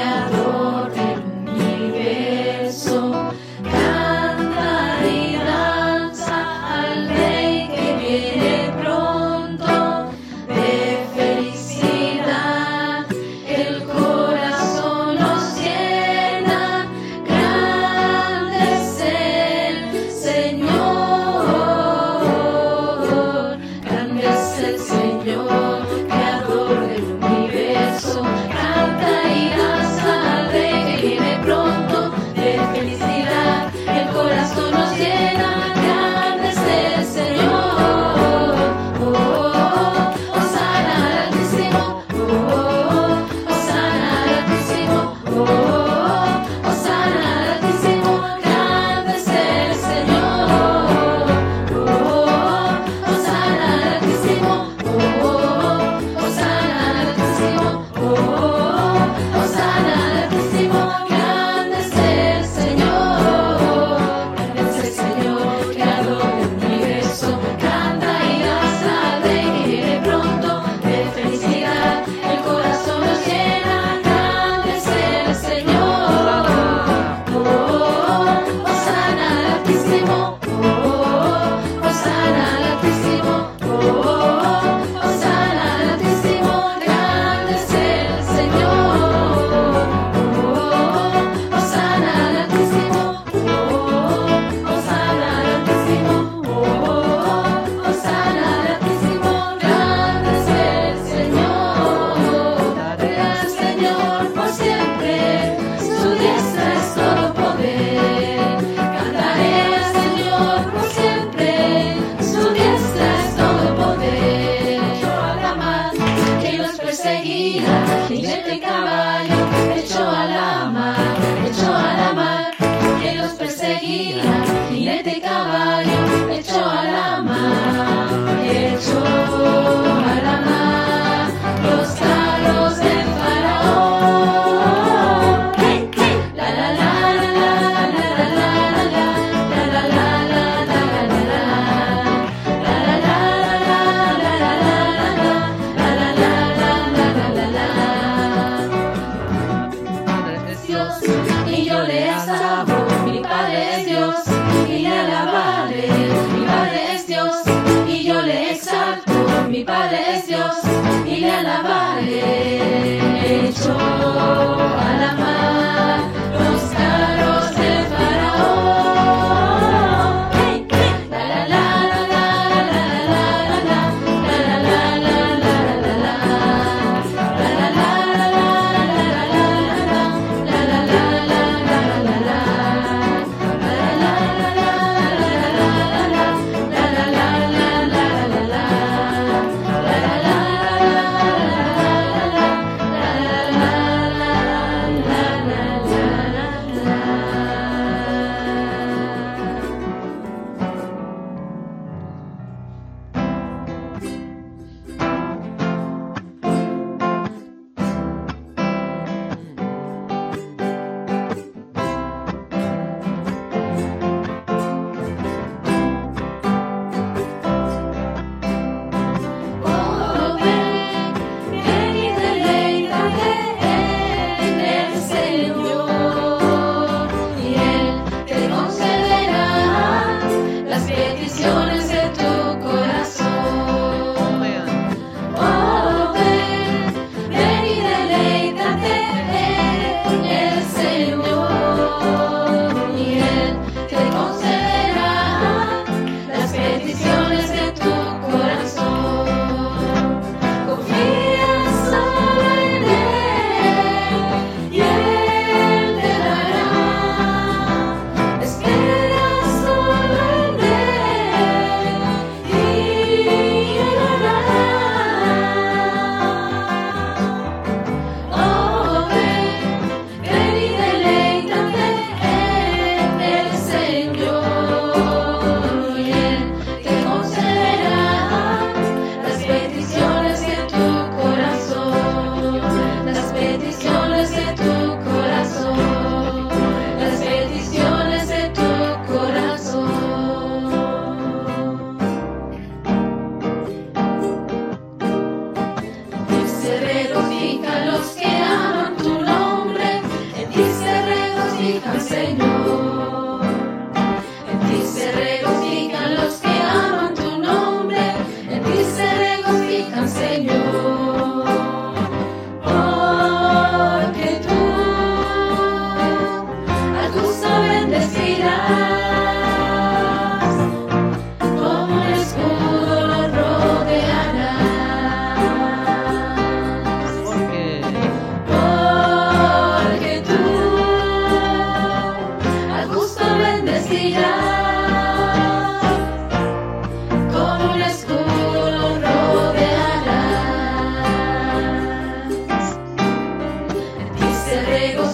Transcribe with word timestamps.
la 0.00 0.39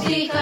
Jika 0.06 0.35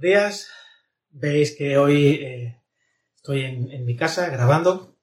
días. 0.00 0.48
Veis 1.10 1.56
que 1.56 1.76
hoy 1.78 2.14
eh, 2.22 2.62
estoy 3.16 3.42
en, 3.42 3.84
mi 3.84 3.96
casa 3.96 4.28
grabando 4.28 4.96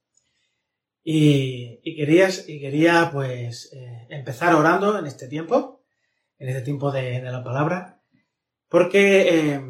y, 1.04 1.80
y, 1.84 2.02
y 2.02 2.60
quería 2.60 3.10
pues 3.12 3.72
eh, 3.74 4.08
empezar 4.10 4.56
orando 4.56 4.98
en 4.98 5.06
este 5.06 5.28
tiempo, 5.28 5.84
en 6.40 6.50
este 6.50 6.62
tiempo 6.62 6.92
de, 6.92 7.22
la 7.22 7.44
palabra, 7.44 8.02
porque 8.70 9.28
eh, 9.30 9.62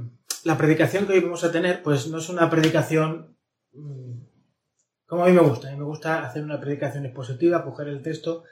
la 0.43 0.57
predicación 0.57 1.05
que 1.05 1.13
hoy 1.13 1.19
vamos 1.19 1.43
a 1.43 1.51
tener 1.51 1.83
pues 1.83 2.07
no 2.07 2.19
es 2.19 2.29
una 2.29 2.49
predicación 2.49 3.35
mm, 3.73 4.27
como 5.07 5.23
a 5.23 5.27
mí 5.27 5.33
me 5.33 5.41
gusta. 5.41 5.69
A 5.69 5.71
mí 5.71 5.77
me 5.77 5.85
gusta 5.85 6.25
hacer 6.25 6.43
una 6.43 6.59
predicación 6.59 7.05
expositiva, 7.05 7.63
coger 7.63 7.87
el 7.87 8.03
texto 8.03 8.43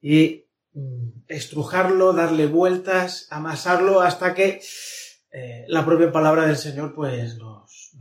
y 0.00 0.46
mm, 0.72 1.24
estrujarlo, 1.26 2.12
darle 2.12 2.46
vueltas, 2.46 3.26
amasarlo 3.30 4.00
hasta 4.00 4.32
que 4.34 4.60
eh, 5.30 5.64
la 5.68 5.84
propia 5.84 6.10
palabra 6.10 6.46
del 6.46 6.56
Señor 6.56 6.94
pues 6.94 7.36
nos, 7.36 7.96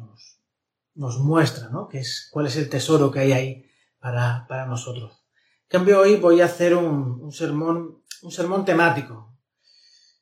nos, 0.96 1.20
muestra, 1.20 1.70
¿no? 1.70 1.88
Que 1.88 2.00
es, 2.00 2.30
cuál 2.32 2.48
es 2.48 2.56
el 2.56 2.70
tesoro 2.70 3.12
que 3.12 3.20
hay 3.20 3.32
ahí 3.34 3.66
para, 4.00 4.46
para 4.48 4.66
nosotros. 4.66 5.26
En 5.64 5.80
cambio, 5.80 6.00
hoy 6.00 6.16
voy 6.16 6.42
a 6.42 6.46
hacer 6.46 6.76
un, 6.76 7.20
un, 7.22 7.32
sermón, 7.32 8.04
un 8.22 8.32
sermón 8.32 8.64
temático. 8.64 9.38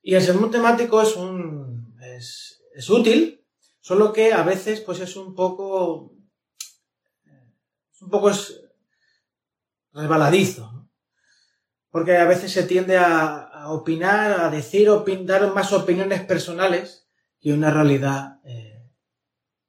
Y 0.02 0.16
el 0.16 0.22
sermón 0.22 0.52
temático 0.52 1.02
es 1.02 1.16
un, 1.16 1.96
es, 2.02 2.64
es 2.74 2.90
útil, 2.90 3.46
solo 3.80 4.12
que 4.12 4.34
a 4.34 4.44
veces 4.44 4.82
pues 4.82 5.00
es 5.00 5.16
un 5.16 5.36
poco, 5.36 6.12
un 8.02 8.10
poco 8.10 8.30
es 8.30 8.62
resbaladizo, 9.94 10.72
¿no? 10.72 10.92
Porque 11.90 12.18
a 12.18 12.26
veces 12.26 12.52
se 12.52 12.64
tiende 12.64 12.98
a, 12.98 13.50
a 13.66 13.72
opinar, 13.72 14.42
a 14.42 14.52
decir, 14.52 14.88
dar 15.24 15.52
más 15.52 15.74
opiniones 15.74 16.22
personales 16.22 17.08
que 17.42 17.52
una 17.52 17.72
realidad 17.72 18.40
eh, 18.44 18.92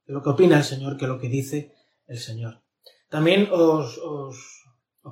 lo 0.04 0.22
que 0.22 0.28
opina 0.28 0.58
el 0.58 0.64
Señor 0.64 0.98
que 0.98 1.06
lo 1.06 1.18
que 1.18 1.30
dice 1.30 1.74
el 2.06 2.18
Señor. 2.18 2.60
También 3.08 3.48
os, 3.50 3.96
os, 3.96 4.36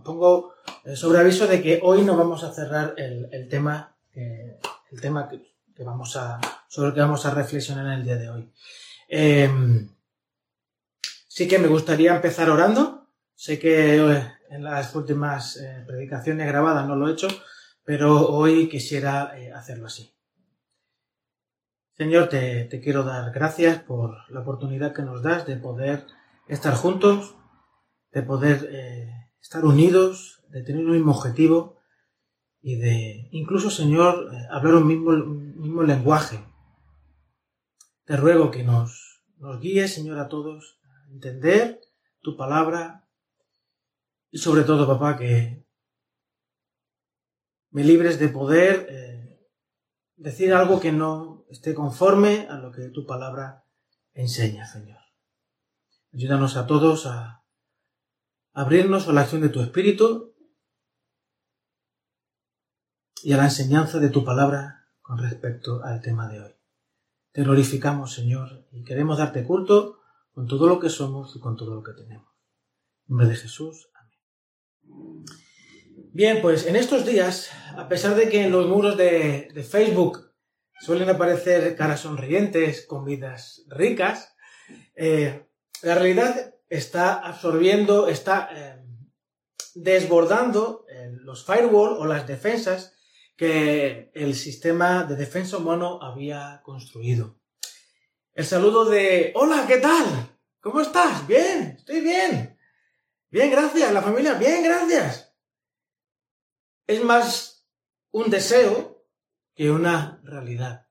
pongo 0.05 0.53
eh, 0.85 0.97
sobre 0.97 1.21
aviso 1.21 1.47
de 1.47 1.63
que 1.63 1.81
hoy 1.83 2.03
no 2.03 2.15
vamos 2.15 2.45
a 2.45 2.53
cerrar 2.53 2.95
el, 2.99 3.49
tema, 3.49 3.97
el 4.13 5.01
tema 5.01 5.31
que, 5.31 5.83
vamos 5.83 6.15
a, 6.17 6.39
sobre 6.69 6.89
el 6.89 6.95
que 6.95 7.01
vamos 7.01 7.25
a 7.25 7.31
reflexionar 7.31 7.87
en 7.87 7.93
el 7.93 8.05
día 8.05 8.17
de 8.17 8.29
hoy. 8.29 8.53
Em, 9.09 9.89
sí 11.27 11.49
que 11.49 11.59
me 11.59 11.69
gustaría 11.69 12.15
empezar 12.15 12.51
orando. 12.51 13.09
Sé 13.35 13.59
que 13.59 13.97
eh, 13.97 14.33
en 14.51 14.63
las 14.63 14.95
últimas 14.95 15.59
predicaciones 15.87 16.47
grabadas 16.47 16.87
no 16.87 16.97
lo 16.97 17.09
he 17.09 17.13
hecho, 17.13 17.29
pero 17.85 18.29
hoy 18.29 18.69
quisiera 18.69 19.39
eh, 19.39 19.53
hacerlo 19.53 19.87
así. 19.87 20.11
Señor, 21.97 22.29
te, 22.29 22.69
quiero 22.83 23.05
dar 23.05 23.33
gracias 23.33 23.81
por 23.81 24.29
la 24.31 24.41
oportunidad 24.41 24.93
que 24.93 25.03
nos 25.03 25.23
das 25.23 25.47
de 25.47 25.57
poder 25.57 26.07
estar 26.49 26.75
juntos, 26.75 27.37
de 28.11 28.23
poder 28.23 28.69
eh, 28.73 29.31
estar 29.41 29.65
unidos, 29.65 30.43
de 30.49 30.63
tener 30.63 30.85
un 30.85 30.93
mismo 30.93 31.13
objetivo 31.13 31.79
y 32.61 32.77
de 32.77 33.29
incluso, 33.31 33.71
Señor, 33.71 34.31
eh, 34.33 34.47
hablar 34.51 34.77
un 34.77 34.87
mismo, 34.89 35.83
lenguaje. 35.83 36.45
Te 38.07 38.17
ruego 38.17 38.51
que 38.51 38.65
nos, 38.65 39.23
nos 39.39 39.61
guíes, 39.61 39.95
Señor, 39.95 40.19
a 40.19 40.29
todos 40.29 40.81
a 40.83 41.13
entender 41.13 41.81
tu 42.23 42.37
palabra 42.37 43.07
y 44.31 44.39
sobre 44.39 44.65
todo, 44.65 44.87
papá, 44.87 45.17
que 45.17 45.64
me 47.75 47.83
libres 47.83 48.21
de 48.21 48.29
poder 48.29 48.87
eh, 48.89 49.51
decir 50.15 50.55
algo 50.55 50.79
que 50.79 50.93
no 50.93 51.45
esté 51.49 51.75
conforme 51.75 52.47
a 52.49 52.57
lo 52.57 52.71
que 52.71 52.89
tu 52.91 53.05
palabra 53.05 53.67
enseña, 54.13 54.65
Señor. 54.65 55.01
Ayúdanos 56.13 56.57
a 56.57 56.69
todos 56.69 57.07
a 57.07 57.45
abrirnos 58.53 59.09
a 59.09 59.13
la 59.13 59.23
acción 59.23 59.43
de 59.43 59.49
tu 59.49 59.61
Espíritu 59.61 60.37
y 63.25 63.33
a 63.33 63.39
la 63.39 63.47
enseñanza 63.47 63.99
de 63.99 64.11
tu 64.11 64.25
palabra 64.25 64.87
con 65.01 65.19
respecto 65.19 65.83
al 65.83 66.01
tema 66.01 66.29
de 66.29 66.43
hoy. 66.43 66.53
Te 67.33 67.43
glorificamos, 67.43 68.15
Señor, 68.15 68.69
y 68.71 68.85
queremos 68.85 69.19
darte 69.19 69.43
culto 69.43 69.99
con 70.33 70.47
todo 70.47 70.69
lo 70.69 70.79
que 70.79 70.91
somos 70.91 71.35
y 71.35 71.41
con 71.41 71.57
todo 71.57 71.75
lo 71.75 71.83
que 71.83 71.95
tenemos. 71.95 72.33
En 73.09 73.17
nombre 73.17 73.27
de 73.27 73.35
Jesús. 73.35 73.91
Amén. 73.95 75.25
Bien, 75.97 76.41
pues 76.43 76.67
en 76.67 76.77
estos 76.77 77.07
días, 77.07 77.51
a 77.77 77.89
pesar 77.89 78.17
de 78.17 78.29
que 78.29 78.43
en 78.43 78.53
los 78.53 78.67
muros 78.67 78.97
de, 78.97 79.67
Facebook 79.69 80.33
suelen 80.81 81.09
aparecer 81.09 81.77
caras 81.77 82.01
sonrientes 82.01 82.85
con 82.87 83.05
vidas 83.05 83.65
ricas, 83.69 84.35
eh, 84.97 85.47
la 85.83 85.95
realidad 85.95 86.55
está 86.69 87.15
absorbiendo, 87.15 88.09
está 88.09 88.49
eh, 88.53 88.85
desbordando 89.75 90.85
eh, 90.89 91.11
los 91.21 91.45
firewall 91.45 91.97
o 91.99 92.07
las 92.07 92.27
defensas 92.27 92.95
que 93.37 94.11
el 94.15 94.35
sistema 94.35 95.05
de 95.05 95.17
defensa 95.17 95.59
humano 95.59 96.01
había 96.03 96.61
construido. 96.65 97.39
El 98.33 98.45
saludo 98.45 98.85
de 98.85 99.33
Hola, 99.37 99.65
¿qué 99.69 99.79
tal? 99.79 100.39
¿Cómo 100.61 100.81
estás? 100.81 101.27
Bien, 101.27 101.75
estoy 101.79 102.01
bien. 102.01 102.59
Bien, 103.31 103.51
gracias. 103.51 103.93
La 103.93 104.03
familia, 104.03 104.35
bien, 104.35 104.63
gracias 104.63 105.34
es 106.87 107.05
más 107.05 107.67
un 108.11 108.31
deseo 108.31 109.05
que 109.55 109.71
una 109.71 110.21
realidad. 110.25 110.89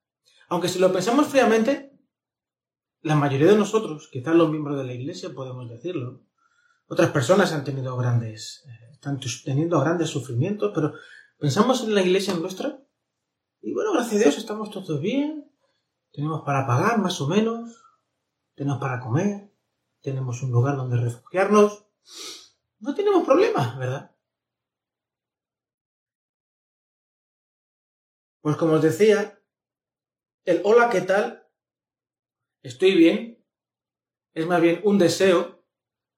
Aunque 0.50 0.70
si 0.70 0.80
lo 0.80 0.92
pensamos 0.92 1.28
fríamente, 1.28 1.94
la 3.02 3.16
mayoría 3.16 3.48
de 3.48 3.58
nosotros, 3.58 4.10
quizás 4.12 4.36
los 4.36 4.50
miembros 4.50 4.78
de 4.78 4.86
la 4.86 4.94
iglesia 4.94 5.34
podemos 5.34 5.70
decirlo, 5.70 6.22
otras 6.88 7.12
personas 7.12 7.52
han 7.52 7.64
tenido 7.64 7.98
grandes, 7.98 8.64
eh, 8.68 8.92
están 8.94 9.20
teniendo 9.44 9.80
grandes 9.80 10.10
sufrimientos, 10.10 10.72
pero 10.74 10.94
pensamos 11.38 11.84
en 11.84 11.96
la 11.96 12.02
iglesia 12.02 12.34
nuestra 12.36 12.80
y 13.62 13.74
bueno, 13.74 13.94
gracias 13.94 14.16
a 14.16 14.24
Dios 14.24 14.38
estamos 14.38 14.70
todos 14.72 15.00
bien, 15.00 15.50
tenemos 16.12 16.44
para 16.44 16.68
pagar 16.68 17.00
más 17.00 17.20
o 17.22 17.28
menos, 17.28 17.82
tenemos 18.56 18.80
para 18.80 19.00
comer, 19.00 19.52
tenemos 20.02 20.44
un 20.44 20.52
lugar 20.52 20.78
donde 20.78 20.98
refugiarnos, 20.98 21.86
no 22.80 22.94
tenemos 22.94 23.26
problemas, 23.26 23.78
¿verdad? 23.78 24.13
Pues 28.44 28.58
como 28.58 28.74
os 28.74 28.82
decía, 28.82 29.40
el 30.44 30.60
hola, 30.66 30.90
¿qué 30.90 31.00
tal? 31.00 31.48
Estoy 32.62 32.94
bien. 32.94 33.42
Es 34.34 34.46
más 34.46 34.60
bien 34.60 34.82
un 34.84 34.98
deseo 34.98 35.66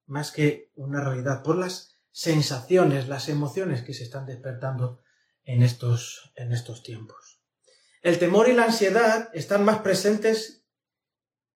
más 0.08 0.32
que 0.32 0.72
una 0.74 1.03
realidad 1.03 1.44
por 1.44 1.55
las 1.55 2.00
sensaciones, 2.10 3.08
las 3.08 3.29
emociones 3.29 3.84
que 3.84 3.94
se 3.94 4.01
están 4.01 4.25
despertando 4.25 5.03
en 5.44 5.62
estos, 5.62 6.34
en 6.36 6.51
estos 6.51 6.82
tiempos. 6.82 7.44
El 8.01 8.17
temor 8.17 8.50
y 8.50 8.53
la 8.53 8.63
ansiedad 8.63 9.29
están 9.34 9.63
más 9.63 9.82
presentes 9.82 10.65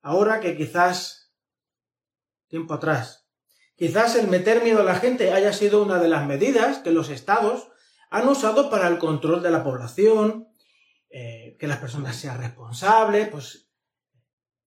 ahora 0.04 0.40
que 0.40 0.56
quizás 0.56 1.34
tiempo 2.48 2.76
atrás. 2.76 3.28
Quizás 3.76 4.16
el 4.16 4.28
meter 4.28 4.64
miedo 4.64 4.82
a 4.82 4.86
la 4.86 5.00
gente 5.00 5.34
haya 5.34 5.52
sido 5.52 5.82
una 5.82 5.98
de 5.98 6.10
las 6.10 6.28
medidas 6.28 6.78
que 6.78 6.92
los 6.92 7.10
estados 7.10 7.70
han 8.12 8.28
usado 8.28 8.70
para 8.70 8.88
el 8.88 9.00
control 9.00 9.42
de 9.42 9.50
la 9.50 9.64
población, 9.64 10.49
eh, 11.10 11.58
que 11.60 11.68
las 11.68 11.80
personas 11.80 12.16
sean 12.16 12.40
responsables, 12.40 13.30
pues, 13.30 13.70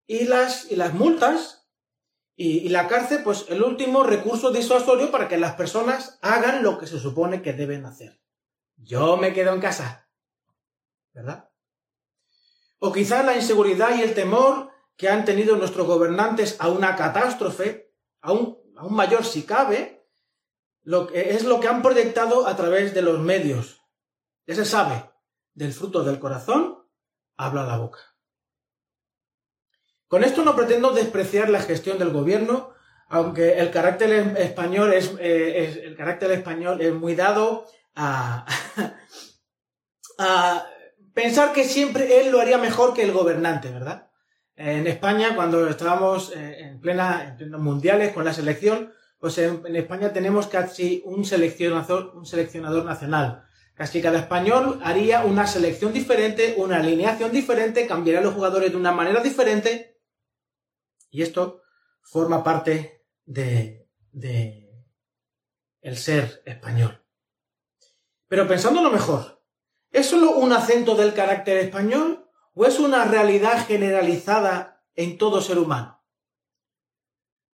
y 0.07 0.25
las, 0.25 0.71
y 0.71 0.77
las 0.77 0.95
multas 0.95 1.63
y, 2.35 2.71
la 2.71 2.89
cárcel, 2.89 3.23
pues 3.23 3.47
el 3.51 3.63
último 3.63 4.03
recurso 4.03 4.51
disuasorio 4.51 5.11
para 5.11 5.29
que 5.29 5.37
las 5.37 5.55
personas 5.55 6.19
hagan 6.23 6.63
lo 6.63 6.79
que 6.79 6.87
se 6.87 6.99
supone 6.99 7.43
que 7.43 7.53
deben 7.53 7.85
hacer. 7.85 8.21
Yo 8.77 9.17
me 9.17 9.33
quedo 9.33 9.55
en 9.55 9.61
casa, 9.61 10.09
¿verdad? 11.13 11.51
O 12.79 12.91
quizás 12.91 13.25
la 13.25 13.37
inseguridad 13.37 13.97
y 13.97 14.03
el 14.03 14.15
temor 14.15 14.73
que 14.97 15.09
han 15.09 15.25
tenido 15.25 15.57
nuestros 15.57 15.87
gobernantes 15.87 16.57
a 16.59 16.69
una 16.69 16.97
catástrofe, 16.97 17.95
aún, 18.21 18.59
aún 18.77 18.95
mayor 18.95 19.25
si 19.25 19.45
cabe, 19.45 20.09
lo 20.83 21.07
que, 21.07 21.35
es 21.35 21.45
lo 21.45 21.61
que 21.61 21.69
han 21.69 21.83
proyectado 21.83 22.49
a 22.49 22.57
través 22.57 22.93
de 22.93 23.03
los 23.03 23.21
medios. 23.21 23.83
Ya 24.47 24.57
se 24.57 24.65
sabe, 24.65 25.12
del 25.55 25.73
fruto 25.73 26.05
del 26.05 26.19
corazón 26.19 26.79
habla 27.37 27.65
la 27.65 27.79
boca. 27.79 27.99
Con 30.09 30.25
esto 30.25 30.45
no 30.45 30.55
pretendo 30.55 30.93
despreciar 30.93 31.49
la 31.49 31.63
gestión 31.63 31.99
del 31.99 32.11
gobierno, 32.11 32.75
aunque 33.09 33.59
el 33.59 33.71
carácter 33.71 34.37
español 34.39 34.93
es, 34.93 35.15
eh, 35.19 35.83
el 35.85 35.97
carácter 35.97 36.31
español 36.33 36.81
es 36.81 36.93
muy 36.93 37.15
dado 37.15 37.67
a, 37.95 38.47
a 40.19 40.67
pensar 41.15 41.53
que 41.53 41.65
siempre 41.65 42.21
él 42.21 42.31
lo 42.31 42.41
haría 42.41 42.59
mejor 42.59 42.95
que 42.95 43.03
el 43.03 43.13
gobernante, 43.13 43.71
¿verdad? 43.71 44.11
En 44.55 44.87
España, 44.87 45.35
cuando 45.35 45.67
estábamos 45.69 46.33
eh, 46.37 46.61
en 46.61 46.81
plena, 46.81 47.37
en 47.39 47.51
mundiales 47.53 48.13
con 48.13 48.25
la 48.25 48.35
selección, 48.35 48.93
pues 49.19 49.39
en, 49.39 49.63
en 49.67 49.77
España 49.77 50.13
tenemos 50.13 50.47
casi 50.47 51.03
un 51.07 51.25
seleccionador, 51.25 52.13
un 52.15 52.27
seleccionador 52.27 52.85
nacional. 52.85 53.45
Casi 53.83 54.01
cada 54.01 54.21
español 54.21 54.79
haría 54.85 55.25
una 55.25 55.45
selección 55.45 55.93
diferente, 55.93 56.55
una 56.57 56.77
alineación 56.77 57.33
diferente, 57.33 57.85
cambiaría 57.89 58.21
a 58.21 58.23
los 58.23 58.33
jugadores 58.33 58.71
de 58.71 58.77
una 58.77 58.93
manera 58.93 59.21
diferente. 59.21 60.01
Y 61.11 61.23
esto 61.23 61.63
forma 62.01 62.45
parte 62.45 63.05
de, 63.25 63.91
de 64.13 64.87
el 65.81 65.97
ser 65.97 66.45
español. 66.47 67.05
Pero 68.29 68.47
pensándolo 68.47 68.89
mejor, 68.89 69.43
¿es 69.91 70.07
solo 70.07 70.37
un 70.37 70.53
acento 70.53 70.95
del 70.95 71.13
carácter 71.13 71.57
español 71.57 72.31
o 72.55 72.65
es 72.65 72.79
una 72.79 73.05
realidad 73.05 73.67
generalizada 73.67 74.87
en 74.95 75.19
todo 75.19 75.41
ser 75.41 75.59
humano? 75.59 76.07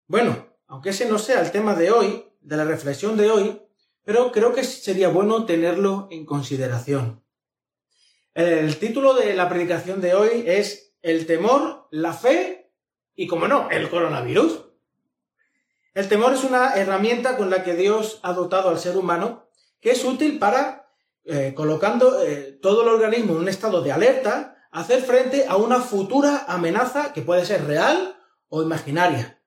Bueno, 0.09 0.59
aunque 0.67 0.91
ese 0.91 1.09
no 1.09 1.21
sea 1.21 1.41
el 1.41 1.53
tema 1.53 1.77
de 1.77 1.93
hoy, 1.93 2.29
de 2.41 2.57
la 2.57 2.65
reflexión 2.65 3.17
de 3.17 3.31
hoy, 3.31 3.66
pero 4.07 4.31
creo 4.31 4.55
que 4.55 4.63
sería 4.63 5.09
bueno 5.09 5.47
tenerlo 5.47 6.07
en 6.13 6.25
consideración. 6.25 7.25
El 8.35 8.79
título 8.79 9.15
de 9.15 9.35
la 9.35 9.49
predicación 9.49 10.01
de 10.01 10.15
hoy 10.15 10.45
es 10.47 10.95
El 11.03 11.27
temor, 11.27 11.89
la 11.91 12.13
fe 12.13 12.73
y, 13.17 13.27
como 13.27 13.49
no, 13.49 13.69
el 13.69 13.91
coronavirus. 13.91 14.65
El 15.93 16.09
temor 16.09 16.35
es 16.35 16.45
una 16.45 16.75
herramienta 16.75 17.37
con 17.37 17.51
la 17.51 17.65
que 17.65 17.75
Dios 17.75 18.21
ha 18.23 18.33
dotado 18.33 18.69
al 18.69 18.79
ser 18.79 18.97
humano 18.97 19.49
que 19.81 19.91
es 19.91 20.05
útil 20.05 20.39
para, 20.39 20.89
eh, 21.25 21.53
colocando 21.57 22.23
eh, 22.23 22.57
todo 22.63 22.83
el 22.83 22.89
organismo 22.89 23.33
en 23.33 23.41
un 23.41 23.49
estado 23.49 23.83
de 23.83 23.91
alerta, 23.91 24.57
hacer 24.71 25.03
frente 25.03 25.47
a 25.49 25.57
una 25.57 25.81
futura 25.81 26.45
amenaza 26.47 27.13
que 27.13 27.23
puede 27.23 27.45
ser 27.45 27.65
real 27.67 28.17
o 28.49 28.63
imaginaria. 28.63 29.43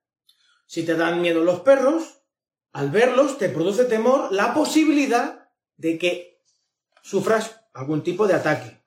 Si 0.66 0.84
te 0.86 0.96
dan 0.96 1.22
miedo 1.22 1.46
los 1.46 1.62
perros, 1.62 2.19
al 2.72 2.92
verlos 2.92 3.38
te 3.38 3.50
produce 3.50 3.86
temor 3.86 4.32
la 4.32 4.54
posibilidad 4.54 5.50
de 5.78 5.98
que 5.98 6.42
sufras 7.02 7.62
algún 7.74 8.04
tipo 8.04 8.28
de 8.28 8.34
ataque. 8.34 8.84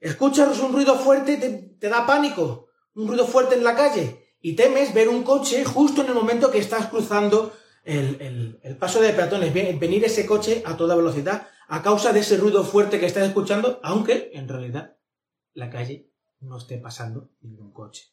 Escuchas 0.00 0.58
un 0.60 0.72
ruido 0.72 0.98
fuerte 0.98 1.32
y 1.32 1.78
te, 1.78 1.88
da 1.88 2.06
pánico, 2.06 2.68
un 2.94 3.08
ruido 3.08 3.26
fuerte 3.26 3.54
en 3.54 3.64
la 3.64 3.74
calle, 3.74 4.36
y 4.40 4.54
temes 4.54 4.92
ver 4.92 5.08
un 5.08 5.22
coche 5.22 5.64
justo 5.64 6.02
en 6.02 6.08
el 6.08 6.14
momento 6.14 6.50
que 6.50 6.58
estás 6.58 6.86
cruzando 6.88 7.54
el, 7.84 8.58
paso 8.78 9.00
de 9.00 9.12
peatones, 9.12 9.52
venir 9.52 10.04
ese 10.04 10.26
coche 10.26 10.62
a 10.66 10.76
toda 10.76 10.94
velocidad 10.94 11.48
a 11.68 11.82
causa 11.82 12.12
de 12.12 12.20
ese 12.20 12.36
ruido 12.36 12.64
fuerte 12.64 13.00
que 13.00 13.06
estás 13.06 13.26
escuchando, 13.26 13.80
aunque 13.82 14.30
en 14.34 14.48
realidad 14.48 14.96
la 15.54 15.70
calle 15.70 16.10
no 16.40 16.58
esté 16.58 16.78
pasando 16.78 17.30
ningún 17.40 17.72
coche. 17.72 18.12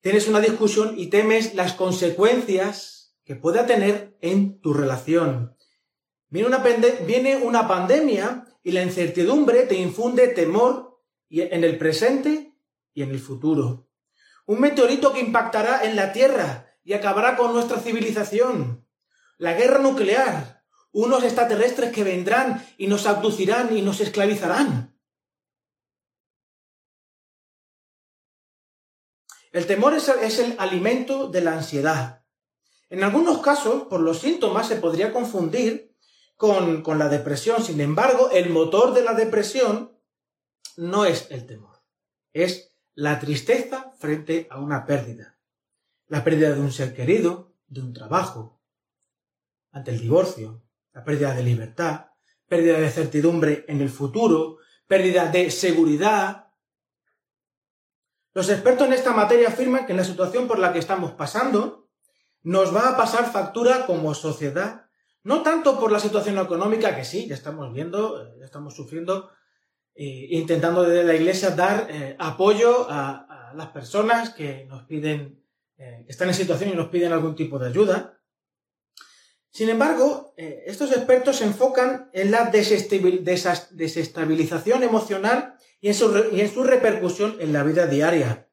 Tienes 0.00 0.28
una 0.28 0.40
discusión 0.40 0.98
y 0.98 1.06
temes 1.06 1.54
las 1.54 1.72
consecuencias 1.72 2.99
que 3.30 3.36
pueda 3.36 3.64
tener 3.64 4.18
en 4.22 4.60
tu 4.60 4.74
relación. 4.74 5.56
Viene 6.30 6.48
una, 6.48 6.64
viene 7.06 7.36
una 7.36 7.68
pandemia 7.68 8.44
y 8.64 8.72
la 8.72 8.82
incertidumbre 8.82 9.66
te 9.66 9.76
infunde 9.76 10.26
temor 10.26 11.00
en 11.28 11.62
el 11.62 11.78
presente 11.78 12.56
y 12.92 13.02
en 13.02 13.10
el 13.10 13.20
futuro. 13.20 13.88
Un 14.46 14.60
meteorito 14.60 15.12
que 15.12 15.20
impactará 15.20 15.84
en 15.84 15.94
la 15.94 16.12
Tierra 16.12 16.74
y 16.82 16.94
acabará 16.94 17.36
con 17.36 17.52
nuestra 17.52 17.78
civilización. 17.78 18.84
La 19.38 19.54
guerra 19.54 19.78
nuclear. 19.78 20.64
Unos 20.90 21.22
extraterrestres 21.22 21.92
que 21.92 22.02
vendrán 22.02 22.66
y 22.78 22.88
nos 22.88 23.06
abducirán 23.06 23.76
y 23.76 23.82
nos 23.82 24.00
esclavizarán. 24.00 24.98
El 29.52 29.68
temor 29.68 29.94
es 29.94 30.38
el 30.40 30.56
alimento 30.58 31.28
de 31.28 31.42
la 31.42 31.52
ansiedad. 31.52 32.19
En 32.90 33.04
algunos 33.04 33.38
casos, 33.38 33.84
por 33.84 34.00
los 34.00 34.18
síntomas, 34.18 34.68
se 34.68 34.76
podría 34.76 35.12
confundir 35.12 35.96
con, 36.36 36.82
con, 36.82 36.98
la 36.98 37.08
depresión. 37.08 37.62
Sin 37.62 37.80
embargo, 37.80 38.30
el 38.30 38.50
motor 38.50 38.92
de 38.92 39.02
la 39.02 39.14
depresión 39.14 39.96
no 40.76 41.04
es 41.06 41.30
el 41.30 41.46
temor, 41.46 41.82
es 42.32 42.74
la 42.94 43.18
tristeza 43.18 43.92
frente 43.98 44.48
a 44.50 44.58
una 44.58 44.84
pérdida. 44.84 45.38
La 46.08 46.24
pérdida 46.24 46.52
de 46.52 46.60
un 46.60 46.72
ser 46.72 46.94
querido, 46.94 47.54
de 47.68 47.80
un 47.80 47.92
trabajo, 47.92 48.60
ante 49.70 49.92
el 49.92 50.00
divorcio, 50.00 50.64
la 50.92 51.04
pérdida 51.04 51.32
de 51.32 51.44
libertad, 51.44 52.06
pérdida 52.48 52.80
de 52.80 52.90
certidumbre 52.90 53.64
en 53.68 53.80
el 53.80 53.88
futuro, 53.88 54.58
pérdida 54.88 55.30
de 55.30 55.52
seguridad, 55.52 56.50
los 58.32 58.48
expertos 58.48 58.86
en 58.86 58.92
esta 58.92 59.12
materia 59.12 59.48
afirman 59.48 59.86
que 59.86 59.92
en 59.92 59.98
la 59.98 60.04
situación 60.04 60.46
por 60.46 60.58
la 60.58 60.72
que 60.72 60.78
estamos 60.78 61.12
pasando 61.12 61.79
nos 62.42 62.74
va 62.74 62.88
a 62.90 62.96
pasar 62.96 63.30
factura 63.30 63.86
como 63.86 64.14
sociedad, 64.14 64.86
no 65.22 65.42
tanto 65.42 65.78
por 65.78 65.92
la 65.92 66.00
situación 66.00 66.38
económica, 66.38 66.96
que 66.96 67.04
sí, 67.04 67.26
ya 67.26 67.34
estamos 67.34 67.70
viendo, 67.72 68.22
eh, 68.22 68.36
ya 68.38 68.46
estamos 68.46 68.74
sufriendo, 68.74 69.30
eh, 69.94 70.28
intentando 70.30 70.82
desde 70.82 71.04
la 71.04 71.14
Iglesia 71.14 71.50
dar 71.50 71.86
eh, 71.90 72.16
apoyo 72.18 72.86
a, 72.88 73.26
las 73.52 73.70
personas 73.70 74.30
que 74.30 74.64
nos 74.66 74.84
piden, 74.84 75.44
que 75.76 76.04
están 76.06 76.28
en 76.28 76.34
situación 76.34 76.70
y 76.70 76.74
nos 76.74 76.86
piden 76.86 77.12
algún 77.12 77.34
tipo 77.34 77.58
de 77.58 77.66
ayuda. 77.66 78.20
Sin 79.50 79.68
embargo, 79.68 80.32
estos 80.36 80.92
expertos 80.92 81.38
se 81.38 81.46
enfocan 81.46 82.10
en 82.12 82.30
la 82.30 82.52
desestabilización 82.52 84.84
emocional 84.84 85.56
y 85.80 85.88
en, 85.88 85.94
su, 85.94 86.62
repercusión 86.62 87.36
en 87.40 87.52
la 87.52 87.64
vida 87.64 87.86
diaria. 87.86 88.48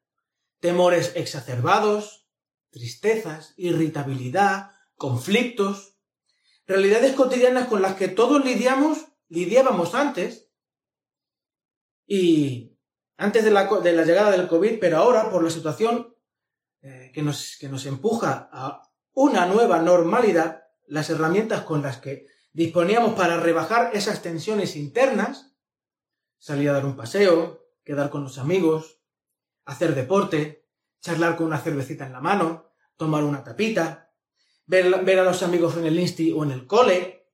Temores 0.60 1.12
exacerbados, 1.16 2.27
tristezas, 2.70 3.54
irritabilidad, 3.58 4.72
conflictos, 4.96 5.98
realidades 6.66 7.14
cotidianas 7.16 7.68
con 7.68 7.82
las 7.82 7.96
que 7.96 8.08
todos 8.08 8.44
lidiamos, 8.44 9.08
lidiábamos 9.30 9.96
antes, 9.96 10.48
y 12.08 12.78
antes 13.18 13.44
de 13.44 13.52
la, 13.52 13.66
de 13.66 13.94
la 13.94 14.06
llegada 14.06 14.32
del 14.32 14.48
COVID, 14.48 14.80
pero 14.80 14.98
ahora 14.98 15.30
por 15.30 15.44
la 15.44 15.50
situación 15.50 16.16
eh, 16.82 17.12
que, 17.14 17.22
nos, 17.22 17.58
que 17.60 17.68
nos 17.68 17.86
empuja 17.86 18.50
a 18.52 18.84
una 19.14 19.46
nueva 19.46 19.82
normalidad, 19.82 20.64
las 20.86 21.10
herramientas 21.10 21.62
con 21.62 21.82
las 21.82 21.98
que 21.98 22.28
disponíamos 22.54 23.14
para 23.16 23.38
rebajar 23.40 23.92
esas 23.94 24.22
tensiones 24.22 24.76
internas, 24.76 25.54
salir 26.38 26.70
a 26.70 26.74
dar 26.74 26.86
un 26.86 26.96
paseo, 26.96 27.68
quedar 27.84 28.10
con 28.10 28.24
los 28.24 28.38
amigos, 28.38 29.02
hacer 29.66 29.96
deporte, 29.96 30.67
charlar 31.02 31.36
con 31.36 31.48
una 31.48 31.60
cervecita 31.60 32.06
en 32.06 32.14
la 32.14 32.22
mano, 32.22 32.72
tomar 32.96 33.24
una 33.24 33.44
tapita, 33.44 34.12
ver, 34.66 35.20
a 35.20 35.24
los 35.24 35.44
amigos 35.44 35.78
en 35.78 35.86
el 35.86 36.00
insti 36.00 36.32
o 36.34 36.44
en 36.44 36.52
el 36.52 36.68
cole, 36.68 37.32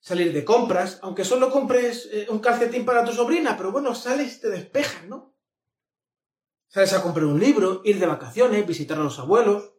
salir 0.00 0.32
de 0.32 0.44
compras, 0.44 0.98
aunque 1.02 1.24
solo 1.24 1.50
compres 1.50 2.08
eh, 2.12 2.26
un 2.30 2.38
calcetín 2.38 2.84
para 2.84 3.04
tu 3.04 3.12
sobrina, 3.12 3.56
pero 3.56 3.72
bueno, 3.72 3.94
sales 3.94 4.36
y 4.36 4.40
te 4.40 4.50
despejas, 4.50 5.06
¿no? 5.06 5.34
Sales 6.68 6.92
a 6.92 7.02
comprar 7.02 7.24
un 7.26 7.40
libro, 7.40 7.80
ir 7.84 7.98
de 7.98 8.06
vacaciones, 8.06 8.66
visitar 8.66 8.98
a 8.98 9.04
los 9.04 9.18
abuelos. 9.18 9.72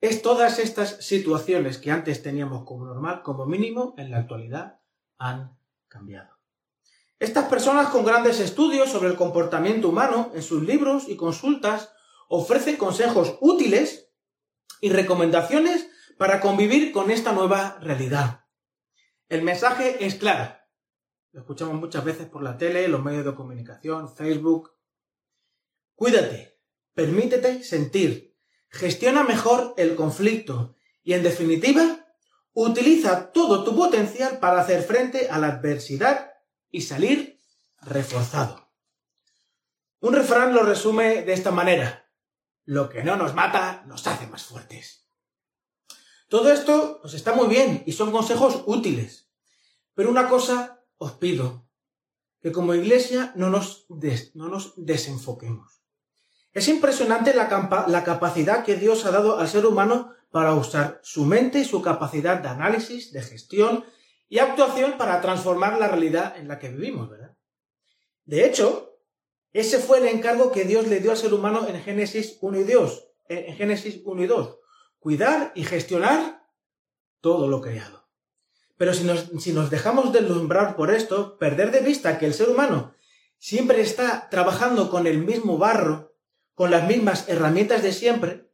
Es 0.00 0.22
todas 0.22 0.58
estas 0.58 1.04
situaciones 1.04 1.78
que 1.78 1.90
antes 1.90 2.22
teníamos 2.22 2.64
como 2.64 2.86
normal, 2.86 3.22
como 3.22 3.46
mínimo, 3.46 3.94
en 3.98 4.10
la 4.10 4.18
actualidad 4.18 4.80
han 5.18 5.58
cambiado. 5.88 6.39
Estas 7.20 7.50
personas 7.50 7.90
con 7.90 8.02
grandes 8.02 8.40
estudios 8.40 8.90
sobre 8.90 9.10
el 9.10 9.16
comportamiento 9.16 9.90
humano 9.90 10.32
en 10.34 10.42
sus 10.42 10.62
libros 10.62 11.06
y 11.06 11.16
consultas 11.16 11.92
ofrecen 12.28 12.76
consejos 12.76 13.36
útiles 13.42 14.10
y 14.80 14.88
recomendaciones 14.88 15.86
para 16.16 16.40
convivir 16.40 16.92
con 16.92 17.10
esta 17.10 17.32
nueva 17.32 17.76
realidad. 17.82 18.46
El 19.28 19.42
mensaje 19.42 20.06
es 20.06 20.14
claro. 20.14 20.56
Lo 21.32 21.40
escuchamos 21.40 21.74
muchas 21.74 22.06
veces 22.06 22.26
por 22.26 22.42
la 22.42 22.56
tele, 22.56 22.88
los 22.88 23.04
medios 23.04 23.26
de 23.26 23.34
comunicación, 23.34 24.08
Facebook. 24.08 24.72
Cuídate, 25.94 26.58
permítete 26.94 27.62
sentir, 27.62 28.34
gestiona 28.70 29.24
mejor 29.24 29.74
el 29.76 29.94
conflicto 29.94 30.74
y, 31.02 31.12
en 31.12 31.22
definitiva, 31.22 32.06
utiliza 32.54 33.30
todo 33.30 33.62
tu 33.62 33.76
potencial 33.76 34.38
para 34.38 34.62
hacer 34.62 34.82
frente 34.82 35.28
a 35.28 35.36
la 35.36 35.48
adversidad 35.48 36.30
y 36.70 36.82
salir 36.82 37.40
reforzado. 37.80 38.70
Un 40.00 40.14
refrán 40.14 40.54
lo 40.54 40.62
resume 40.62 41.22
de 41.22 41.32
esta 41.32 41.50
manera. 41.50 42.10
Lo 42.64 42.88
que 42.88 43.02
no 43.02 43.16
nos 43.16 43.34
mata 43.34 43.84
nos 43.86 44.06
hace 44.06 44.26
más 44.26 44.44
fuertes. 44.44 45.06
Todo 46.28 46.52
esto 46.52 47.00
pues 47.02 47.14
está 47.14 47.34
muy 47.34 47.48
bien 47.48 47.82
y 47.86 47.92
son 47.92 48.12
consejos 48.12 48.62
útiles. 48.66 49.30
Pero 49.94 50.10
una 50.10 50.28
cosa 50.28 50.84
os 50.96 51.12
pido, 51.12 51.66
que 52.40 52.52
como 52.52 52.74
iglesia 52.74 53.32
no 53.34 53.50
nos, 53.50 53.86
no 54.34 54.48
nos 54.48 54.74
desenfoquemos. 54.76 55.82
Es 56.52 56.68
impresionante 56.68 57.34
la, 57.34 57.86
la 57.88 58.04
capacidad 58.04 58.64
que 58.64 58.76
Dios 58.76 59.04
ha 59.04 59.10
dado 59.10 59.38
al 59.38 59.48
ser 59.48 59.66
humano 59.66 60.14
para 60.30 60.54
usar 60.54 61.00
su 61.02 61.24
mente 61.24 61.60
y 61.60 61.64
su 61.64 61.82
capacidad 61.82 62.40
de 62.40 62.48
análisis, 62.48 63.12
de 63.12 63.22
gestión 63.22 63.84
y 64.30 64.38
actuación 64.38 64.96
para 64.96 65.20
transformar 65.20 65.78
la 65.78 65.88
realidad 65.88 66.38
en 66.38 66.46
la 66.46 66.60
que 66.60 66.68
vivimos, 66.68 67.10
¿verdad? 67.10 67.36
De 68.24 68.46
hecho, 68.46 68.96
ese 69.52 69.80
fue 69.80 69.98
el 69.98 70.06
encargo 70.06 70.52
que 70.52 70.64
Dios 70.64 70.86
le 70.86 71.00
dio 71.00 71.10
al 71.10 71.16
ser 71.16 71.34
humano 71.34 71.66
en 71.68 71.82
Génesis 71.82 72.38
1 72.40 72.60
y 72.60 72.64
2, 72.64 73.08
en 73.28 73.56
Génesis 73.56 74.00
1 74.04 74.22
y 74.22 74.26
2, 74.28 74.58
cuidar 75.00 75.50
y 75.56 75.64
gestionar 75.64 76.46
todo 77.20 77.48
lo 77.48 77.60
creado. 77.60 78.08
Pero 78.76 78.94
si 78.94 79.02
nos, 79.02 79.28
si 79.40 79.52
nos 79.52 79.68
dejamos 79.68 80.12
deslumbrar 80.12 80.76
por 80.76 80.92
esto, 80.92 81.36
perder 81.36 81.72
de 81.72 81.80
vista 81.80 82.18
que 82.20 82.26
el 82.26 82.32
ser 82.32 82.50
humano 82.50 82.94
siempre 83.36 83.80
está 83.80 84.28
trabajando 84.30 84.90
con 84.90 85.08
el 85.08 85.18
mismo 85.18 85.58
barro, 85.58 86.14
con 86.54 86.70
las 86.70 86.86
mismas 86.86 87.28
herramientas 87.28 87.82
de 87.82 87.92
siempre, 87.92 88.48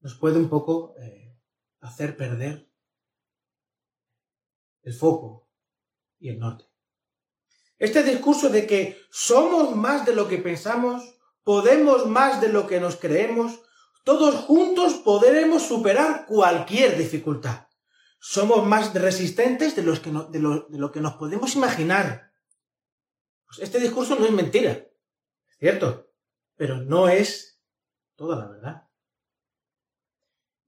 nos 0.00 0.14
puede 0.16 0.36
un 0.36 0.50
poco 0.50 0.94
eh, 1.00 1.34
hacer 1.80 2.18
perder 2.18 2.71
el 4.82 4.94
foco 4.94 5.48
y 6.18 6.28
el 6.28 6.38
norte. 6.38 6.64
Este 7.78 8.02
discurso 8.02 8.48
de 8.48 8.66
que 8.66 9.02
somos 9.10 9.74
más 9.74 10.06
de 10.06 10.14
lo 10.14 10.28
que 10.28 10.38
pensamos, 10.38 11.16
podemos 11.42 12.06
más 12.06 12.40
de 12.40 12.48
lo 12.48 12.66
que 12.66 12.80
nos 12.80 12.96
creemos, 12.96 13.60
todos 14.04 14.34
juntos 14.34 14.94
podremos 14.94 15.62
superar 15.62 16.26
cualquier 16.26 16.96
dificultad. 16.96 17.66
Somos 18.20 18.64
más 18.64 18.94
resistentes 18.94 19.74
de, 19.74 19.82
los 19.82 20.00
que 20.00 20.10
de, 20.10 20.38
lo, 20.38 20.92
que 20.92 21.00
nos 21.00 21.14
podemos 21.14 21.56
imaginar. 21.56 22.32
Pues 23.46 23.58
este 23.60 23.80
discurso 23.80 24.16
no 24.16 24.26
es 24.26 24.32
mentira, 24.32 24.70
es 24.72 25.58
cierto, 25.58 26.08
pero 26.56 26.76
no 26.78 27.08
es 27.08 27.60
toda 28.14 28.36
la 28.36 28.46
verdad. 28.46 28.88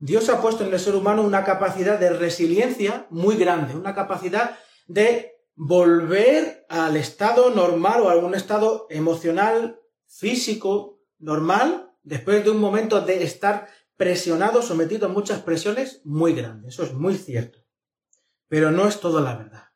Dios 0.04 0.28
ha 0.28 0.42
puesto 0.42 0.66
en 0.66 0.70
el 0.70 0.78
ser 0.78 0.96
humano 0.96 1.22
una 1.22 1.44
capacidad 1.44 1.98
de 1.98 2.10
resiliencia 2.10 3.06
muy 3.08 3.36
grande, 3.36 3.74
una 3.74 3.94
capacidad 3.94 4.58
de 4.86 5.32
volver 5.54 6.66
al 6.68 6.98
estado 6.98 7.48
normal 7.48 8.02
o 8.02 8.10
a 8.10 8.16
un 8.16 8.34
estado 8.34 8.86
emocional, 8.90 9.80
físico, 10.06 11.00
normal, 11.18 11.90
después 12.02 12.44
de 12.44 12.50
un 12.50 12.58
momento 12.58 13.00
de 13.00 13.22
estar 13.22 13.66
presionado, 13.96 14.60
sometido 14.60 15.06
a 15.06 15.08
muchas 15.08 15.40
presiones 15.40 16.02
muy 16.04 16.34
grandes. 16.34 16.74
Eso 16.74 16.82
es 16.82 16.92
muy 16.92 17.16
cierto. 17.16 17.60
Pero 18.48 18.72
no 18.72 18.86
es 18.86 19.00
toda 19.00 19.22
la 19.22 19.36
verdad. 19.36 19.70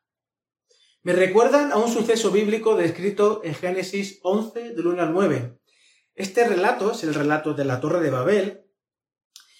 Me 1.01 1.13
recuerdan 1.13 1.71
a 1.71 1.77
un 1.77 1.91
suceso 1.91 2.29
bíblico 2.29 2.75
descrito 2.75 3.41
en 3.43 3.55
Génesis 3.55 4.19
11, 4.21 4.75
del 4.75 4.85
1 4.85 5.01
al 5.01 5.11
9. 5.11 5.59
Este 6.13 6.47
relato 6.47 6.91
es 6.91 7.03
el 7.03 7.15
relato 7.15 7.55
de 7.55 7.65
la 7.65 7.79
Torre 7.79 7.99
de 7.99 8.11
Babel, 8.11 8.68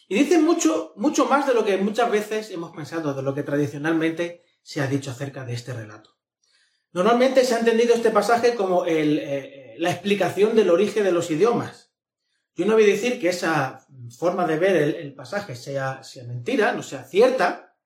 y 0.10 0.16
dice 0.16 0.40
mucho, 0.40 0.94
mucho 0.96 1.26
más 1.26 1.46
de 1.46 1.54
lo 1.54 1.64
que 1.64 1.78
muchas 1.78 2.10
veces 2.10 2.50
hemos 2.50 2.76
pensado, 2.76 3.14
de 3.14 3.22
lo 3.22 3.36
que 3.36 3.44
tradicionalmente 3.44 4.44
se 4.64 4.82
ha 4.82 4.88
dicho 4.88 5.12
acerca 5.12 5.46
de 5.46 5.54
este 5.54 5.72
relato. 5.72 6.18
Normalmente 6.92 7.46
se 7.46 7.54
ha 7.54 7.60
entendido 7.60 7.94
este 7.94 8.10
pasaje 8.10 8.56
como 8.56 8.88
eh, 8.88 9.76
la 9.78 9.92
explicación 9.92 10.56
del 10.56 10.72
origen 10.72 11.04
de 11.04 11.12
los 11.12 11.30
idiomas. 11.30 11.94
Yo 12.56 12.66
no 12.66 12.74
voy 12.74 12.86
a 12.86 12.88
decir 12.88 13.20
que 13.20 13.30
esa 13.30 13.86
forma 14.18 14.48
de 14.48 14.58
ver 14.58 14.76
el, 14.98 15.14
pasaje 15.14 15.56
sea, 15.56 16.02
mentira, 16.28 16.74
no 16.74 16.82
sea 16.82 17.04
cierta, 17.04 17.78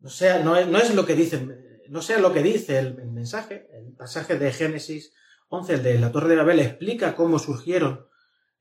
no 0.00 0.08
sea, 0.08 0.42
no 0.42 0.56
es, 0.56 0.94
lo 0.94 1.04
que 1.04 1.14
dice, 1.14 1.84
no 1.90 2.00
sea 2.00 2.18
lo 2.18 2.32
que 2.32 2.42
dice 2.42 2.78
el, 2.78 2.94
mensaje, 3.12 3.68
el 3.74 3.92
pasaje 3.92 4.38
de 4.38 4.52
Génesis 4.52 5.12
11, 5.48 5.74
el 5.74 5.82
de 5.82 5.98
la 5.98 6.10
Torre 6.10 6.30
de 6.30 6.36
Babel, 6.36 6.60
explica 6.60 7.14
cómo 7.14 7.38
surgieron 7.38 8.08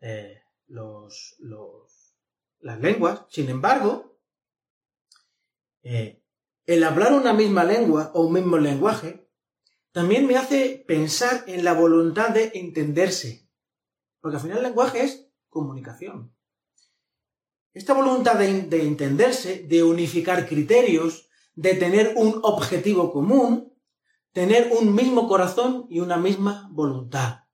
eh, 0.02 0.42
los, 0.68 1.38
las 2.60 2.80
lenguas. 2.80 3.26
Sin 3.30 3.50
embargo, 3.50 4.20
eh, 5.84 6.24
el 6.66 6.84
hablar 6.84 7.14
una 7.14 7.34
misma 7.34 7.64
lengua 7.64 8.12
o 8.14 8.26
un 8.26 8.34
mismo 8.34 8.58
lenguaje 8.58 9.30
también 9.92 10.28
me 10.28 10.36
hace 10.36 10.84
pensar 10.88 11.44
en 11.48 11.64
la 11.64 11.74
voluntad 11.74 12.30
de 12.32 12.52
entenderse. 12.56 13.50
Porque 14.20 14.38
al 14.38 14.44
final 14.44 14.58
el 14.58 14.64
lenguaje 14.64 15.04
es 15.04 15.30
comunicación. 15.48 16.36
Esta 17.74 17.94
voluntad 17.94 18.40
de, 18.40 18.50
entenderse, 18.82 19.64
de 19.64 19.84
unificar 19.84 20.48
criterios, 20.48 21.30
de 21.54 21.76
tener 21.76 22.14
un 22.18 22.40
objetivo 22.44 23.12
común, 23.12 23.74
tener 24.32 24.72
un 24.72 24.96
mismo 24.96 25.28
corazón 25.28 25.86
y 25.90 26.00
una 26.00 26.18
misma 26.18 26.68
voluntad. 26.72 27.46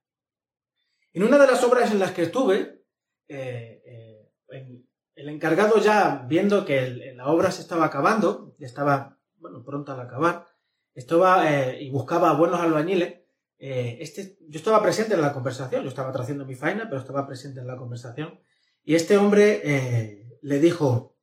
En 1.13 1.23
una 1.23 1.37
de 1.37 1.47
las 1.47 1.63
obras 1.63 1.91
en 1.91 1.99
las 1.99 2.11
que 2.11 2.23
estuve, 2.23 2.85
eh, 3.27 3.81
eh, 3.85 4.83
el 5.21 5.29
encargado 5.29 5.79
ya 5.79 6.25
viendo 6.27 6.65
que 6.65 7.13
la 7.15 7.27
obra 7.27 7.51
se 7.51 7.61
estaba 7.61 7.85
acabando, 7.85 8.55
estaba 8.59 9.19
bueno, 9.37 9.63
pronto 9.63 9.91
al 9.91 9.99
acabar, 9.99 10.47
estaba 10.93 11.51
eh, 11.51 11.81
y 11.81 11.89
buscaba 11.89 12.33
buenos 12.33 12.59
albañiles, 12.59 13.21
este, 13.57 14.39
yo 14.49 14.57
estaba 14.57 14.81
presente 14.81 15.13
en 15.13 15.21
la 15.21 15.33
conversación, 15.33 15.83
yo 15.83 15.89
estaba 15.89 16.09
haciendo 16.11 16.45
mi 16.45 16.55
faena, 16.55 16.89
pero 16.89 16.99
estaba 16.99 17.27
presente 17.27 17.59
en 17.59 17.67
la 17.67 17.77
conversación, 17.77 18.39
y 18.83 18.95
este 18.95 19.17
hombre 19.17 19.61
eh, 19.63 20.39
le 20.41 20.59
dijo, 20.59 21.15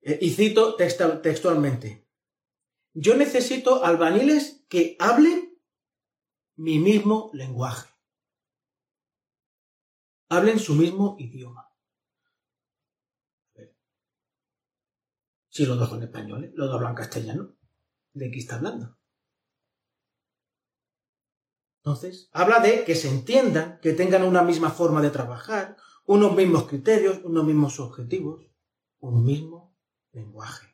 eh, 0.00 0.18
y 0.20 0.30
cito 0.30 0.74
textualmente, 0.74 2.08
yo 2.92 3.16
necesito 3.16 3.84
albañiles 3.84 4.66
que 4.68 4.96
hablen 4.98 5.56
mi 6.56 6.80
mismo 6.80 7.30
lenguaje, 7.32 7.88
hablen 10.28 10.58
su 10.58 10.74
mismo 10.74 11.16
idioma. 11.18 11.71
Si 15.52 15.66
los 15.66 15.78
dos 15.78 15.90
son 15.90 16.02
españoles, 16.02 16.50
los 16.54 16.66
dos 16.66 16.76
hablan 16.76 16.94
castellano, 16.94 17.54
¿de 18.14 18.30
qué 18.30 18.38
está 18.38 18.56
hablando? 18.56 18.96
Entonces, 21.84 22.30
habla 22.32 22.60
de 22.60 22.84
que 22.84 22.94
se 22.94 23.10
entiendan, 23.10 23.78
que 23.82 23.92
tengan 23.92 24.24
una 24.24 24.42
misma 24.42 24.70
forma 24.70 25.02
de 25.02 25.10
trabajar, 25.10 25.76
unos 26.06 26.34
mismos 26.34 26.68
criterios, 26.68 27.20
unos 27.24 27.44
mismos 27.44 27.80
objetivos, 27.80 28.46
un 29.00 29.24
mismo 29.24 29.76
lenguaje. 30.12 30.68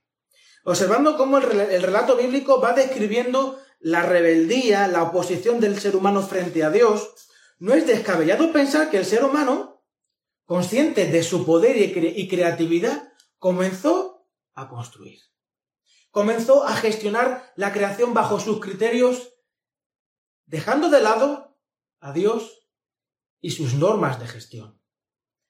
Observando 0.63 1.17
cómo 1.17 1.39
el, 1.39 1.83
relato 1.83 2.17
bíblico 2.17 2.61
va 2.61 2.73
describiendo 2.73 3.59
la 3.81 4.07
rebeldía, 4.07 4.87
la 4.87 5.03
oposición 5.03 5.59
del 5.59 5.81
ser 5.81 5.97
humano 5.97 6.23
frente 6.23 6.63
a 6.63 6.71
Dios, 6.71 7.15
no 7.59 7.75
es 7.75 7.85
descabellado 7.85 8.53
pensar 8.53 8.91
que 8.91 8.99
el 8.99 9.07
ser 9.07 9.25
humano, 9.25 9.83
consciente 10.45 11.07
de 11.07 11.25
su 11.25 11.45
poder 11.45 11.77
y 11.79 12.29
creatividad, 12.29 13.13
comenzó 13.39 14.08
a 14.61 14.69
construir. 14.69 15.21
Comenzó 16.11 16.65
a 16.65 16.75
gestionar 16.75 17.53
la 17.57 17.73
creación 17.73 18.15
bajo 18.15 18.41
sus 18.41 18.61
criterios, 18.61 19.35
dejando 20.47 20.91
de 20.91 21.01
lado 21.01 21.59
a 22.01 22.13
Dios 22.13 22.67
y 23.41 23.53
sus 23.53 23.75
normas 23.75 24.19
de 24.19 24.27
gestión. 24.27 24.81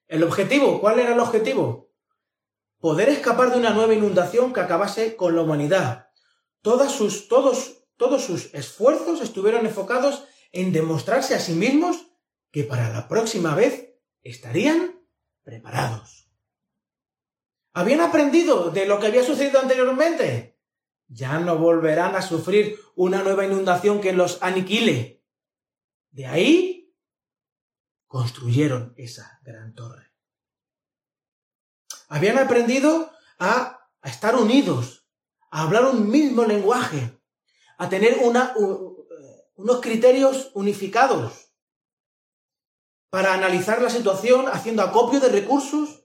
El 0.07 0.23
objetivo, 0.23 0.79
¿cuál 0.79 0.99
era 0.99 1.13
el 1.13 1.19
objetivo? 1.19 1.91
Poder 2.79 3.09
escapar 3.09 3.51
de 3.51 3.57
una 3.57 3.71
nueva 3.71 3.93
inundación 3.93 4.53
que 4.53 4.61
acabase 4.61 5.15
con 5.15 5.35
la 5.35 5.41
humanidad. 5.41 6.09
sus, 6.89 7.27
todos, 7.27 7.85
todos 7.97 8.23
sus 8.23 8.53
esfuerzos 8.53 9.21
estuvieron 9.21 9.65
enfocados 9.65 10.23
en 10.51 10.71
demostrarse 10.71 11.35
a 11.35 11.39
sí 11.39 11.53
mismos 11.53 12.07
que 12.51 12.63
para 12.63 12.89
la 12.89 13.07
próxima 13.07 13.55
vez 13.55 13.93
estarían 14.21 14.99
preparados. 15.43 16.28
¿Habían 17.73 18.01
aprendido 18.01 18.71
de 18.71 18.85
lo 18.85 18.99
que 18.99 19.07
había 19.07 19.23
sucedido 19.23 19.59
anteriormente? 19.59 20.59
Ya 21.07 21.39
no 21.39 21.57
volverán 21.57 22.15
a 22.15 22.21
sufrir 22.21 22.79
una 22.95 23.23
nueva 23.23 23.45
inundación 23.45 24.01
que 24.01 24.13
los 24.13 24.41
aniquile. 24.41 25.23
De 26.11 26.25
ahí 26.25 26.95
construyeron 28.07 28.93
esa 28.97 29.39
gran 29.43 29.73
torre. 29.75 30.11
Habían 32.07 32.39
aprendido 32.39 33.11
a, 33.37 33.87
estar 34.03 34.35
unidos, 34.35 35.07
a 35.51 35.63
hablar 35.63 35.85
un 35.85 36.09
mismo 36.09 36.43
lenguaje, 36.45 37.19
a 37.77 37.87
tener 37.87 38.19
una, 38.23 38.53
unos 39.55 39.81
criterios 39.81 40.49
unificados 40.55 41.51
para 43.09 43.33
analizar 43.33 43.81
la 43.81 43.89
situación 43.89 44.47
haciendo 44.47 44.81
acopio 44.81 45.19
de 45.19 45.29
recursos 45.29 45.98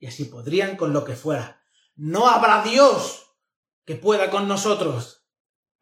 y 0.00 0.06
así 0.06 0.24
podrían 0.24 0.76
con 0.76 0.92
lo 0.92 1.04
que 1.04 1.14
fuera. 1.14 1.62
No 1.94 2.26
habrá 2.26 2.64
Dios 2.64 3.36
que 3.84 3.94
pueda 3.94 4.30
con 4.30 4.48
nosotros. 4.48 5.26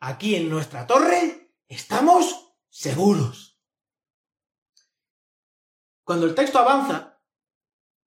Aquí 0.00 0.34
en 0.34 0.50
nuestra 0.50 0.86
torre 0.86 1.54
estamos 1.68 2.52
seguros. 2.68 3.60
Cuando 6.02 6.26
el 6.26 6.34
texto 6.34 6.58
avanza, 6.58 7.20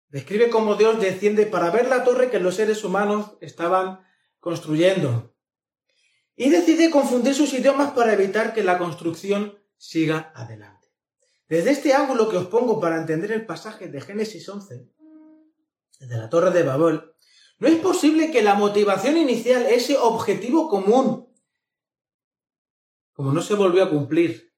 describe 0.09 0.49
cómo 0.49 0.75
Dios 0.75 0.99
desciende 0.99 1.47
para 1.47 1.71
ver 1.71 1.87
la 1.87 2.03
torre 2.03 2.29
que 2.29 2.39
los 2.39 2.55
seres 2.55 2.83
humanos 2.83 3.37
estaban 3.41 4.05
construyendo. 4.39 5.35
Y 6.35 6.49
decide 6.49 6.91
confundir 6.91 7.33
sus 7.33 7.53
idiomas 7.53 7.91
para 7.93 8.13
evitar 8.13 8.53
que 8.53 8.63
la 8.63 8.77
construcción 8.77 9.57
siga 9.77 10.31
adelante. 10.35 10.89
Desde 11.47 11.71
este 11.71 11.93
ángulo 11.93 12.29
que 12.29 12.37
os 12.37 12.47
pongo 12.47 12.79
para 12.79 12.97
entender 12.97 13.31
el 13.31 13.45
pasaje 13.45 13.87
de 13.87 14.01
Génesis 14.01 14.47
11, 14.49 14.89
de 16.07 16.17
la 16.17 16.29
torre 16.29 16.51
de 16.51 16.63
Babel, 16.63 17.01
no 17.57 17.67
es 17.67 17.75
posible 17.79 18.31
que 18.31 18.41
la 18.41 18.55
motivación 18.55 19.17
inicial, 19.17 19.65
ese 19.65 19.97
objetivo 19.97 20.69
común, 20.69 21.33
como 23.13 23.31
no 23.31 23.41
se 23.41 23.55
volvió 23.55 23.83
a 23.83 23.89
cumplir, 23.89 24.53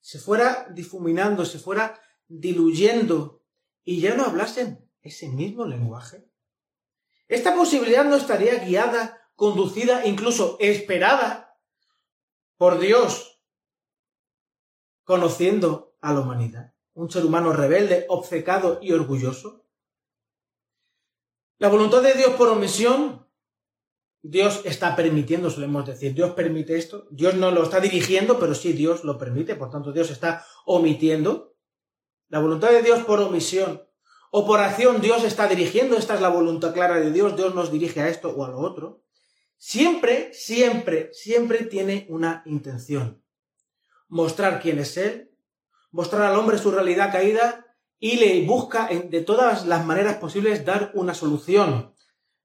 se 0.00 0.18
fuera 0.18 0.68
difuminando, 0.70 1.44
se 1.46 1.58
fuera 1.58 1.98
diluyendo 2.28 3.42
y 3.82 4.00
ya 4.00 4.14
no 4.14 4.24
hablasen 4.24 4.90
ese 5.00 5.28
mismo 5.28 5.64
lenguaje? 5.64 6.28
Esta 7.28 7.54
posibilidad 7.54 8.04
no 8.04 8.16
estaría 8.16 8.56
guiada, 8.64 9.30
conducida, 9.34 10.06
incluso 10.06 10.56
esperada 10.60 11.58
por 12.56 12.78
Dios, 12.78 13.40
conociendo 15.04 15.96
a 16.00 16.12
la 16.12 16.20
humanidad, 16.20 16.74
un 16.92 17.10
ser 17.10 17.24
humano 17.24 17.52
rebelde, 17.52 18.06
obcecado 18.08 18.78
y 18.82 18.92
orgulloso. 18.92 19.63
La 21.58 21.68
voluntad 21.68 22.02
de 22.02 22.14
Dios 22.14 22.30
por 22.34 22.48
omisión, 22.48 23.28
Dios 24.22 24.62
está 24.64 24.96
permitiendo, 24.96 25.50
solemos 25.50 25.86
decir, 25.86 26.14
Dios 26.14 26.32
permite 26.32 26.76
esto, 26.76 27.06
Dios 27.10 27.34
no 27.34 27.50
lo 27.50 27.62
está 27.62 27.78
dirigiendo, 27.78 28.40
pero 28.40 28.54
sí 28.54 28.72
Dios 28.72 29.04
lo 29.04 29.18
permite, 29.18 29.54
por 29.54 29.70
tanto 29.70 29.92
Dios 29.92 30.10
está 30.10 30.44
omitiendo. 30.64 31.56
La 32.28 32.40
voluntad 32.40 32.70
de 32.70 32.82
Dios 32.82 33.04
por 33.04 33.20
omisión 33.20 33.86
o 34.32 34.44
por 34.46 34.58
acción 34.58 35.00
Dios 35.00 35.22
está 35.22 35.46
dirigiendo, 35.46 35.96
esta 35.96 36.14
es 36.14 36.20
la 36.20 36.28
voluntad 36.28 36.74
clara 36.74 36.98
de 36.98 37.12
Dios, 37.12 37.36
Dios 37.36 37.54
nos 37.54 37.70
dirige 37.70 38.00
a 38.00 38.08
esto 38.08 38.30
o 38.30 38.44
a 38.44 38.48
lo 38.48 38.58
otro. 38.58 39.04
Siempre, 39.56 40.34
siempre, 40.34 41.10
siempre 41.12 41.64
tiene 41.64 42.06
una 42.10 42.42
intención. 42.46 43.22
Mostrar 44.08 44.60
quién 44.60 44.80
es 44.80 44.96
Él, 44.96 45.30
mostrar 45.92 46.22
al 46.22 46.36
hombre 46.36 46.58
su 46.58 46.72
realidad 46.72 47.12
caída 47.12 47.63
y 47.98 48.16
le 48.16 48.42
busca 48.42 48.88
de 48.88 49.20
todas 49.22 49.66
las 49.66 49.84
maneras 49.84 50.16
posibles 50.16 50.64
dar 50.64 50.90
una 50.94 51.14
solución. 51.14 51.94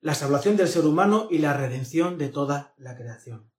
La 0.01 0.15
salvación 0.15 0.55
del 0.55 0.69
ser 0.69 0.85
humano 0.85 1.27
y 1.29 1.39
la 1.39 1.53
redención 1.53 2.17
de 2.17 2.29
toda 2.29 2.73
la 2.77 2.95
creación. 2.95 3.51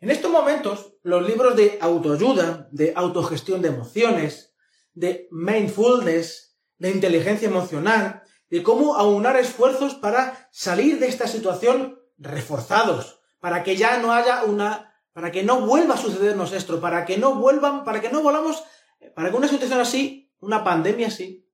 En 0.00 0.10
estos 0.10 0.30
momentos, 0.30 0.94
los 1.02 1.26
libros 1.26 1.56
de 1.56 1.78
autoayuda, 1.80 2.68
de 2.70 2.92
autogestión 2.94 3.62
de 3.62 3.68
emociones, 3.68 4.54
de 4.92 5.28
mindfulness, 5.30 6.56
de 6.78 6.90
inteligencia 6.90 7.48
emocional, 7.48 8.22
de 8.50 8.62
cómo 8.62 8.94
aunar 8.94 9.36
esfuerzos 9.36 9.94
para 9.94 10.48
salir 10.52 10.98
de 10.98 11.08
esta 11.08 11.26
situación 11.26 12.00
reforzados, 12.16 13.20
para 13.40 13.62
que 13.62 13.76
ya 13.76 13.98
no 13.98 14.12
haya 14.12 14.44
una, 14.44 14.94
para 15.12 15.32
que 15.32 15.42
no 15.42 15.60
vuelva 15.62 15.94
a 15.94 15.98
sucedernos 15.98 16.52
esto, 16.52 16.80
para 16.80 17.04
que 17.04 17.18
no 17.18 17.34
vuelvan, 17.34 17.84
para 17.84 18.00
que 18.00 18.10
no 18.10 18.22
volvamos, 18.22 18.62
para 19.14 19.30
que 19.30 19.36
una 19.36 19.48
situación 19.48 19.80
así, 19.80 20.27
una 20.40 20.64
pandemia 20.64 21.08
así, 21.08 21.48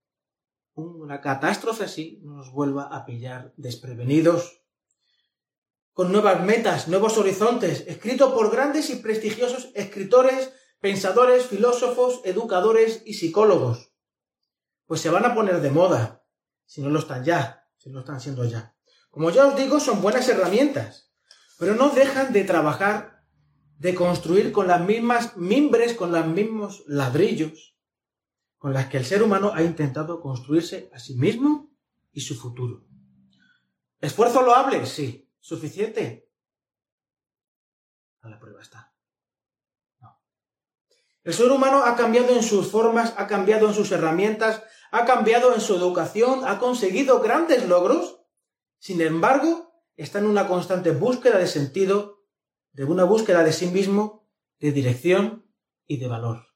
una 0.74 1.20
catástrofe 1.20 1.84
así, 1.84 2.20
nos 2.22 2.52
vuelva 2.52 2.84
a 2.84 3.04
pillar 3.04 3.52
desprevenidos, 3.56 4.60
con 5.92 6.10
nuevas 6.10 6.42
metas, 6.42 6.88
nuevos 6.88 7.16
horizontes, 7.18 7.84
escrito 7.86 8.34
por 8.34 8.50
grandes 8.50 8.90
y 8.90 8.96
prestigiosos 8.96 9.70
escritores 9.74 10.52
pensadores, 10.84 11.46
filósofos, 11.46 12.20
educadores 12.24 13.00
y 13.06 13.14
psicólogos. 13.14 13.94
Pues 14.84 15.00
se 15.00 15.08
van 15.08 15.24
a 15.24 15.34
poner 15.34 15.62
de 15.62 15.70
moda, 15.70 16.26
si 16.66 16.82
no 16.82 16.90
lo 16.90 16.98
están 16.98 17.24
ya, 17.24 17.66
si 17.78 17.88
no 17.88 17.94
lo 17.94 18.00
están 18.00 18.20
siendo 18.20 18.44
ya. 18.44 18.76
Como 19.08 19.30
ya 19.30 19.46
os 19.46 19.56
digo, 19.56 19.80
son 19.80 20.02
buenas 20.02 20.28
herramientas, 20.28 21.10
pero 21.58 21.74
no 21.74 21.88
dejan 21.88 22.34
de 22.34 22.44
trabajar, 22.44 23.24
de 23.78 23.94
construir 23.94 24.52
con 24.52 24.66
las 24.66 24.82
mismas 24.82 25.38
mimbres, 25.38 25.94
con 25.94 26.12
los 26.12 26.26
mismos 26.26 26.84
ladrillos, 26.86 27.73
con 28.64 28.72
las 28.72 28.87
que 28.87 28.96
el 28.96 29.05
ser 29.05 29.22
humano 29.22 29.53
ha 29.55 29.62
intentado 29.62 30.22
construirse 30.22 30.88
a 30.94 30.98
sí 30.98 31.16
mismo 31.16 31.70
y 32.12 32.22
su 32.22 32.35
futuro. 32.35 32.87
¿Esfuerzo 34.00 34.40
loable? 34.40 34.87
Sí. 34.87 35.31
¿Suficiente? 35.38 36.33
A 38.22 38.31
la 38.31 38.38
prueba 38.38 38.62
está. 38.62 38.96
No. 39.98 40.18
El 41.24 41.35
ser 41.35 41.50
humano 41.50 41.85
ha 41.85 41.94
cambiado 41.94 42.35
en 42.35 42.42
sus 42.42 42.70
formas, 42.70 43.12
ha 43.18 43.27
cambiado 43.27 43.68
en 43.68 43.74
sus 43.74 43.92
herramientas, 43.92 44.62
ha 44.90 45.05
cambiado 45.05 45.55
en 45.55 45.61
su 45.61 45.74
educación, 45.74 46.46
ha 46.46 46.59
conseguido 46.59 47.20
grandes 47.20 47.68
logros, 47.68 48.22
sin 48.79 49.03
embargo, 49.03 49.74
está 49.98 50.20
en 50.20 50.27
una 50.27 50.48
constante 50.48 50.92
búsqueda 50.92 51.37
de 51.37 51.48
sentido, 51.48 52.24
de 52.72 52.85
una 52.85 53.05
búsqueda 53.05 53.44
de 53.44 53.53
sí 53.53 53.66
mismo, 53.66 54.27
de 54.59 54.72
dirección 54.72 55.53
y 55.87 55.98
de 55.98 56.09
valor. 56.09 56.53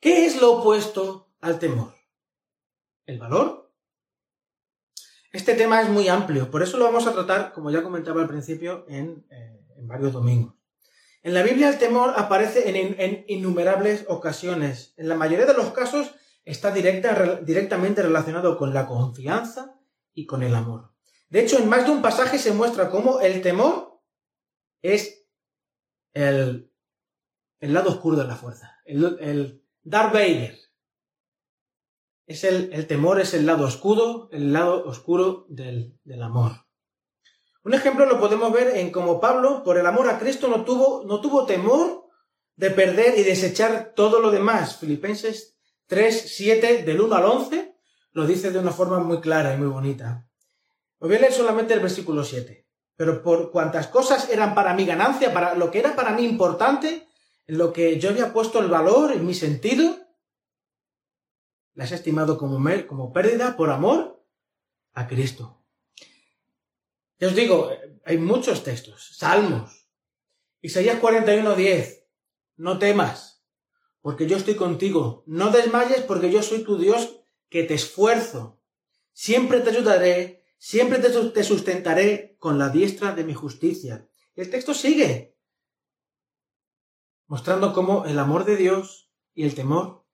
¿Qué 0.00 0.24
es 0.24 0.40
lo 0.40 0.60
opuesto 0.60 1.28
al 1.42 1.58
temor? 1.58 1.94
¿El 3.04 3.18
valor? 3.18 3.70
Este 5.30 5.54
tema 5.54 5.82
es 5.82 5.90
muy 5.90 6.08
amplio, 6.08 6.50
por 6.50 6.62
eso 6.62 6.78
lo 6.78 6.86
vamos 6.86 7.06
a 7.06 7.12
tratar, 7.12 7.52
como 7.52 7.70
ya 7.70 7.82
comentaba 7.82 8.22
al 8.22 8.26
principio, 8.26 8.86
en, 8.88 9.26
eh, 9.30 9.60
varios 9.82 10.12
domingos. 10.12 10.54
En 11.22 11.34
la 11.34 11.42
Biblia 11.42 11.68
el 11.68 11.78
temor 11.78 12.14
aparece 12.16 12.70
en, 12.70 13.24
innumerables 13.28 14.06
ocasiones. 14.08 14.94
En 14.96 15.08
la 15.08 15.16
mayoría 15.16 15.44
de 15.44 15.54
los 15.54 15.70
casos 15.72 16.14
está 16.44 16.72
directamente 16.72 18.02
relacionado 18.02 18.56
con 18.56 18.72
la 18.72 18.86
confianza 18.86 19.78
y 20.14 20.24
con 20.24 20.42
el 20.42 20.54
amor. 20.54 20.94
De 21.28 21.40
hecho, 21.40 21.58
en 21.58 21.68
más 21.68 21.84
de 21.84 21.92
un 21.92 22.00
pasaje 22.00 22.38
se 22.38 22.52
muestra 22.52 22.90
cómo 22.90 23.20
el 23.20 23.42
temor 23.42 24.00
es 24.80 25.26
el, 26.14 26.72
lado 27.60 27.90
oscuro 27.90 28.16
de 28.16 28.24
la 28.24 28.36
fuerza, 28.36 28.80
Darth 29.82 30.12
Vader. 30.12 30.58
Es 32.26 32.44
el, 32.44 32.72
el, 32.72 32.86
temor 32.86 33.20
es 33.20 33.34
el 33.34 33.46
lado 33.46 33.64
oscuro, 33.66 34.28
el 34.32 34.52
lado 34.52 34.84
oscuro 34.84 35.46
del, 35.48 35.98
del 36.04 36.22
amor. 36.22 36.52
Un 37.64 37.74
ejemplo 37.74 38.06
lo 38.06 38.20
podemos 38.20 38.52
ver 38.52 38.76
en 38.76 38.90
cómo 38.90 39.20
Pablo, 39.20 39.62
por 39.64 39.76
el 39.78 39.86
amor 39.86 40.08
a 40.08 40.18
Cristo, 40.18 40.48
no 40.48 40.64
tuvo, 40.64 41.04
no 41.04 41.20
tuvo 41.20 41.44
temor 41.44 42.06
de 42.56 42.70
perder 42.70 43.18
y 43.18 43.22
desechar 43.22 43.92
todo 43.94 44.20
lo 44.20 44.30
demás. 44.30 44.78
Filipenses 44.78 45.58
3, 45.86 46.34
7, 46.36 46.82
del 46.84 47.00
1 47.00 47.14
al 47.14 47.24
11, 47.24 47.74
lo 48.12 48.26
dice 48.26 48.50
de 48.50 48.58
una 48.58 48.70
forma 48.70 49.00
muy 49.00 49.20
clara 49.20 49.54
y 49.54 49.58
muy 49.58 49.68
bonita. 49.68 50.26
Os 50.98 51.08
voy 51.08 51.16
a 51.16 51.20
leer 51.20 51.32
solamente 51.32 51.74
el 51.74 51.80
versículo 51.80 52.22
7. 52.22 52.66
Pero 52.96 53.22
por 53.22 53.50
cuantas 53.50 53.88
cosas 53.88 54.30
eran 54.30 54.54
para 54.54 54.74
mi 54.74 54.84
ganancia, 54.84 55.32
para 55.32 55.54
lo 55.54 55.70
que 55.70 55.80
era 55.80 55.96
para 55.96 56.12
mí 56.12 56.24
importante, 56.24 57.08
lo 57.50 57.72
que 57.72 57.98
yo 57.98 58.10
había 58.10 58.32
puesto 58.32 58.60
el 58.60 58.68
valor, 58.68 59.12
en 59.12 59.26
mi 59.26 59.34
sentido, 59.34 59.98
las 61.74 61.92
he 61.92 61.96
estimado 61.96 62.38
como, 62.38 62.58
como 62.86 63.12
pérdida 63.12 63.56
por 63.56 63.70
amor 63.70 64.24
a 64.92 65.08
Cristo. 65.08 65.64
Ya 67.18 67.28
os 67.28 67.34
digo, 67.34 67.70
hay 68.04 68.18
muchos 68.18 68.62
textos, 68.62 69.16
salmos. 69.16 69.88
Isaías 70.62 71.00
41:10, 71.00 72.06
no 72.56 72.78
temas, 72.78 73.44
porque 74.00 74.26
yo 74.26 74.36
estoy 74.36 74.54
contigo. 74.54 75.24
No 75.26 75.50
desmayes, 75.50 76.02
porque 76.02 76.30
yo 76.30 76.42
soy 76.42 76.62
tu 76.62 76.78
Dios 76.78 77.20
que 77.48 77.64
te 77.64 77.74
esfuerzo. 77.74 78.60
Siempre 79.12 79.60
te 79.60 79.70
ayudaré, 79.70 80.44
siempre 80.58 80.98
te 80.98 81.44
sustentaré 81.44 82.36
con 82.38 82.58
la 82.58 82.68
diestra 82.68 83.12
de 83.12 83.24
mi 83.24 83.34
justicia. 83.34 84.08
El 84.36 84.50
texto 84.50 84.72
sigue, 84.72 85.36
mostrando 87.30 87.72
cómo 87.72 88.06
el 88.06 88.18
amor 88.18 88.44
de 88.44 88.56
Dios 88.56 89.08
y 89.34 89.44
el 89.44 89.54
temor 89.54 90.04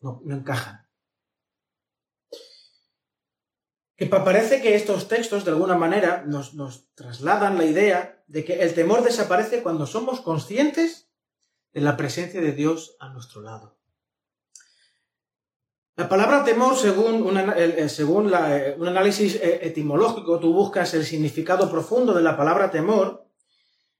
no, 0.00 0.22
encajan. 0.30 0.88
Que 3.96 4.06
parece 4.06 4.62
que 4.62 4.76
estos 4.76 5.08
textos, 5.08 5.44
de 5.44 5.50
alguna 5.50 5.74
manera, 5.74 6.22
nos, 6.26 6.54
trasladan 6.94 7.58
la 7.58 7.64
idea 7.64 8.22
de 8.28 8.44
que 8.44 8.62
el 8.62 8.72
temor 8.74 9.02
desaparece 9.02 9.64
cuando 9.64 9.84
somos 9.84 10.20
conscientes 10.20 11.10
de 11.72 11.80
la 11.80 11.96
presencia 11.96 12.40
de 12.40 12.52
Dios 12.52 12.96
a 13.00 13.08
nuestro 13.08 13.42
lado. 13.42 13.80
La 15.96 16.08
palabra 16.08 16.44
temor, 16.44 16.76
según, 16.76 17.36
según 17.88 18.32
eh, 18.32 18.76
un 18.78 18.88
análisis 18.88 19.34
eh, 19.36 19.58
etimológico, 19.62 20.38
tú 20.38 20.52
buscas 20.52 20.94
el 20.94 21.04
significado 21.04 21.68
profundo 21.68 22.14
de 22.14 22.22
la 22.22 22.36
palabra 22.36 22.70
temor, 22.70 23.23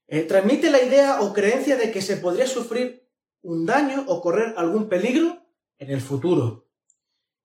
eh, 0.07 0.23
transmite 0.23 0.69
la 0.69 0.81
idea 0.81 1.21
o 1.21 1.33
creencia 1.33 1.77
de 1.77 1.91
que 1.91 2.01
se 2.01 2.17
podría 2.17 2.47
sufrir 2.47 3.09
un 3.41 3.65
daño 3.65 4.05
o 4.07 4.21
correr 4.21 4.53
algún 4.57 4.89
peligro 4.89 5.45
en 5.77 5.91
el 5.91 6.01
futuro. 6.01 6.67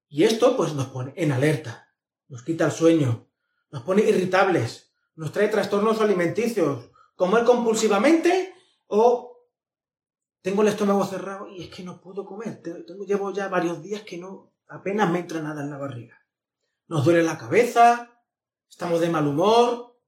Y 0.08 0.24
esto 0.24 0.56
pues 0.56 0.74
nos 0.74 0.86
pone 0.86 1.12
en 1.16 1.32
alerta, 1.32 1.94
nos 2.28 2.42
quita 2.42 2.66
el 2.66 2.72
sueño, 2.72 3.28
nos 3.70 3.82
pone 3.82 4.02
irritables, 4.02 4.92
nos 5.14 5.32
trae 5.32 5.48
trastornos 5.48 6.00
alimenticios, 6.00 6.90
comer 7.14 7.44
compulsivamente 7.44 8.54
o 8.86 9.30
tengo 10.42 10.62
el 10.62 10.68
estómago 10.68 11.04
cerrado 11.04 11.48
y 11.48 11.64
es 11.64 11.68
que 11.68 11.82
no 11.82 12.00
puedo 12.00 12.24
comer. 12.24 12.62
Tengo, 12.62 13.04
llevo 13.04 13.32
ya 13.32 13.48
varios 13.48 13.82
días 13.82 14.02
que 14.02 14.18
no, 14.18 14.52
apenas 14.68 15.10
me 15.10 15.20
entra 15.20 15.40
nada 15.42 15.62
en 15.62 15.70
la 15.70 15.78
barriga. 15.78 16.18
Nos 16.88 17.04
duele 17.04 17.22
la 17.22 17.38
cabeza, 17.38 18.10
estamos 18.68 19.00
de 19.00 19.10
mal 19.10 19.26
humor, 19.26 20.00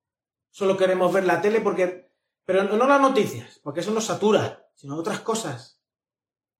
solo 0.50 0.76
queremos 0.76 1.12
ver 1.12 1.24
la 1.24 1.40
tele 1.40 1.60
porque, 1.60 2.01
pero 2.44 2.64
no 2.64 2.86
las 2.86 3.00
noticias, 3.00 3.60
porque 3.62 3.80
eso 3.80 3.92
nos 3.92 4.06
satura, 4.06 4.66
sino 4.74 4.96
otras 4.96 5.20
cosas. 5.20 5.80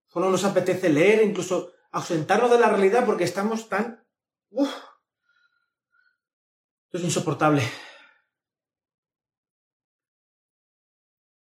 Solo 0.06 0.30
nos 0.30 0.44
apetece 0.44 0.88
leer, 0.90 1.22
incluso 1.22 1.72
ausentarnos 1.90 2.50
de 2.50 2.58
la 2.58 2.68
realidad 2.68 3.04
porque 3.04 3.24
estamos 3.24 3.68
tan, 3.68 4.06
uf, 4.50 4.68
esto 6.84 6.98
es 6.98 7.04
insoportable. 7.04 7.62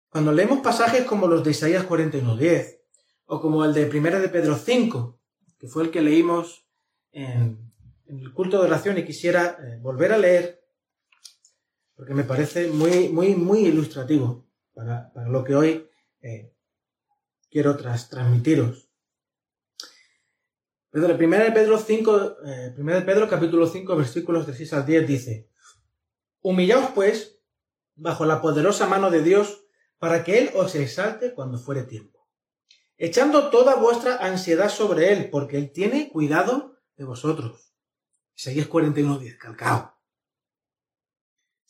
Cuando 0.09 0.31
leemos 0.31 0.59
pasajes 0.59 1.05
como 1.05 1.25
los 1.25 1.43
de 1.43 1.49
Isaías 1.51 1.87
41.10 1.87 2.81
o 3.25 3.41
como 3.41 3.65
el 3.65 3.73
de 3.73 3.87
Primera 3.87 4.19
de 4.19 4.29
Pedro 4.29 4.55
5, 4.55 5.19
que 5.57 5.67
fue 5.67 5.83
el 5.83 5.89
que 5.89 6.03
leímos 6.03 6.67
en, 7.11 7.73
el 8.05 8.31
culto 8.31 8.59
de 8.59 8.67
oración 8.67 8.99
y 8.99 9.05
quisiera 9.05 9.57
eh, 9.59 9.79
volver 9.81 10.13
a 10.13 10.19
leer, 10.19 10.62
porque 11.95 12.13
me 12.13 12.23
parece 12.23 12.67
muy, 12.67 13.09
muy, 13.09 13.35
muy 13.35 13.65
ilustrativo 13.65 14.47
para, 14.73 15.11
lo 15.27 15.43
que 15.43 15.55
hoy 15.55 15.89
eh, 16.21 16.53
quiero 17.49 17.77
transmitiros. 17.77 18.89
Pedro, 20.89 21.17
primera 21.17 21.43
de 21.43 21.51
Pedro 21.51 21.79
5, 21.79 22.37
eh, 22.45 22.73
de 22.75 23.01
Pedro 23.01 23.27
capítulo 23.27 23.67
5 23.67 23.95
versículos 23.95 24.45
de 24.45 24.53
6 24.53 24.73
al 24.73 24.85
10 24.85 25.07
dice, 25.07 25.49
Humillaos 26.41 26.91
pues 26.93 27.39
bajo 27.95 28.25
la 28.25 28.41
poderosa 28.41 28.87
mano 28.87 29.09
de 29.09 29.23
Dios 29.23 29.65
para 29.97 30.23
que 30.23 30.37
Él 30.37 30.51
os 30.55 30.75
exalte 30.75 31.33
cuando 31.33 31.57
fuere 31.57 31.83
tiempo, 31.83 32.27
echando 32.97 33.49
toda 33.49 33.75
vuestra 33.75 34.17
ansiedad 34.17 34.69
sobre 34.69 35.13
Él, 35.13 35.29
porque 35.29 35.57
Él 35.57 35.71
tiene 35.71 36.09
cuidado 36.09 36.79
de 36.97 37.05
vosotros. 37.05 37.73
Isaías 38.35 38.69
41.10, 38.69 39.37
calcao. 39.37 39.92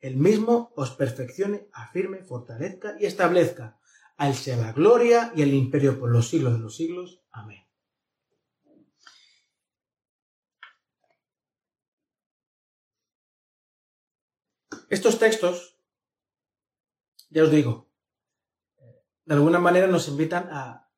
el 0.00 0.16
mismo 0.16 0.72
os 0.76 0.90
perfeccione, 0.90 1.68
afirme, 1.72 2.22
fortalezca 2.24 2.96
y 3.00 3.06
establezca. 3.06 3.78
A 4.16 4.28
él 4.28 4.34
sea 4.34 4.56
la 4.56 4.72
gloria 4.72 5.32
y 5.34 5.42
el 5.42 5.54
imperio 5.54 5.98
por 5.98 6.10
los 6.10 6.28
siglos 6.28 6.54
de 6.54 6.58
los 6.60 6.76
siglos. 6.76 7.22
Amén. 7.30 7.64
Estos 14.88 15.18
textos 15.18 15.78
ya 17.30 17.42
os 17.42 17.50
digo, 17.50 17.90
de 19.26 19.34
alguna 19.34 19.58
manera 19.58 19.86
nos 19.86 20.08
invitan 20.08 20.48
a, 20.50 20.90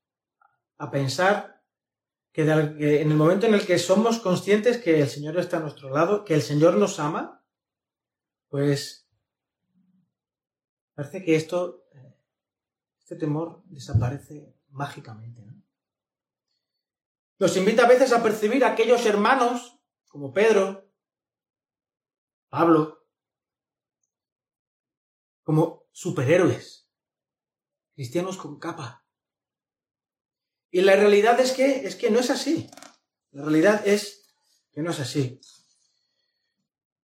a 0.78 0.90
pensar 0.90 1.64
que, 2.32 2.42
en 2.42 3.10
el 3.10 3.16
momento 3.16 3.46
en 3.46 3.54
el 3.54 3.66
que 3.66 3.78
somos 3.78 4.20
conscientes 4.20 4.78
que 4.78 5.00
el 5.00 5.08
Señor 5.08 5.36
está 5.38 5.56
a 5.56 5.60
nuestro 5.60 5.90
lado, 5.90 6.24
que 6.24 6.34
el 6.34 6.42
Señor 6.42 6.76
nos 6.76 7.00
ama, 7.00 7.39
pues 8.50 9.08
parece 10.94 11.24
que 11.24 11.36
esto, 11.36 11.86
este 12.98 13.16
temor 13.16 13.62
desaparece 13.66 14.54
mágicamente. 14.68 15.40
¿no? 15.46 15.62
Nos 17.38 17.56
invita 17.56 17.84
a 17.84 17.88
veces 17.88 18.12
a 18.12 18.22
percibir 18.22 18.64
a 18.64 18.72
aquellos 18.72 19.06
hermanos 19.06 19.80
como 20.08 20.34
Pedro, 20.34 20.92
Pablo, 22.48 23.06
como 25.44 25.86
superhéroes, 25.92 26.88
cristianos 27.94 28.36
con 28.36 28.58
capa. 28.58 29.06
Y 30.72 30.82
la 30.82 30.96
realidad 30.96 31.38
es 31.40 31.52
que, 31.52 31.86
es 31.86 31.96
que 31.96 32.10
no 32.10 32.18
es 32.18 32.30
así. 32.30 32.68
La 33.30 33.42
realidad 33.42 33.86
es 33.86 34.34
que 34.72 34.82
no 34.82 34.90
es 34.90 35.00
así. 35.00 35.40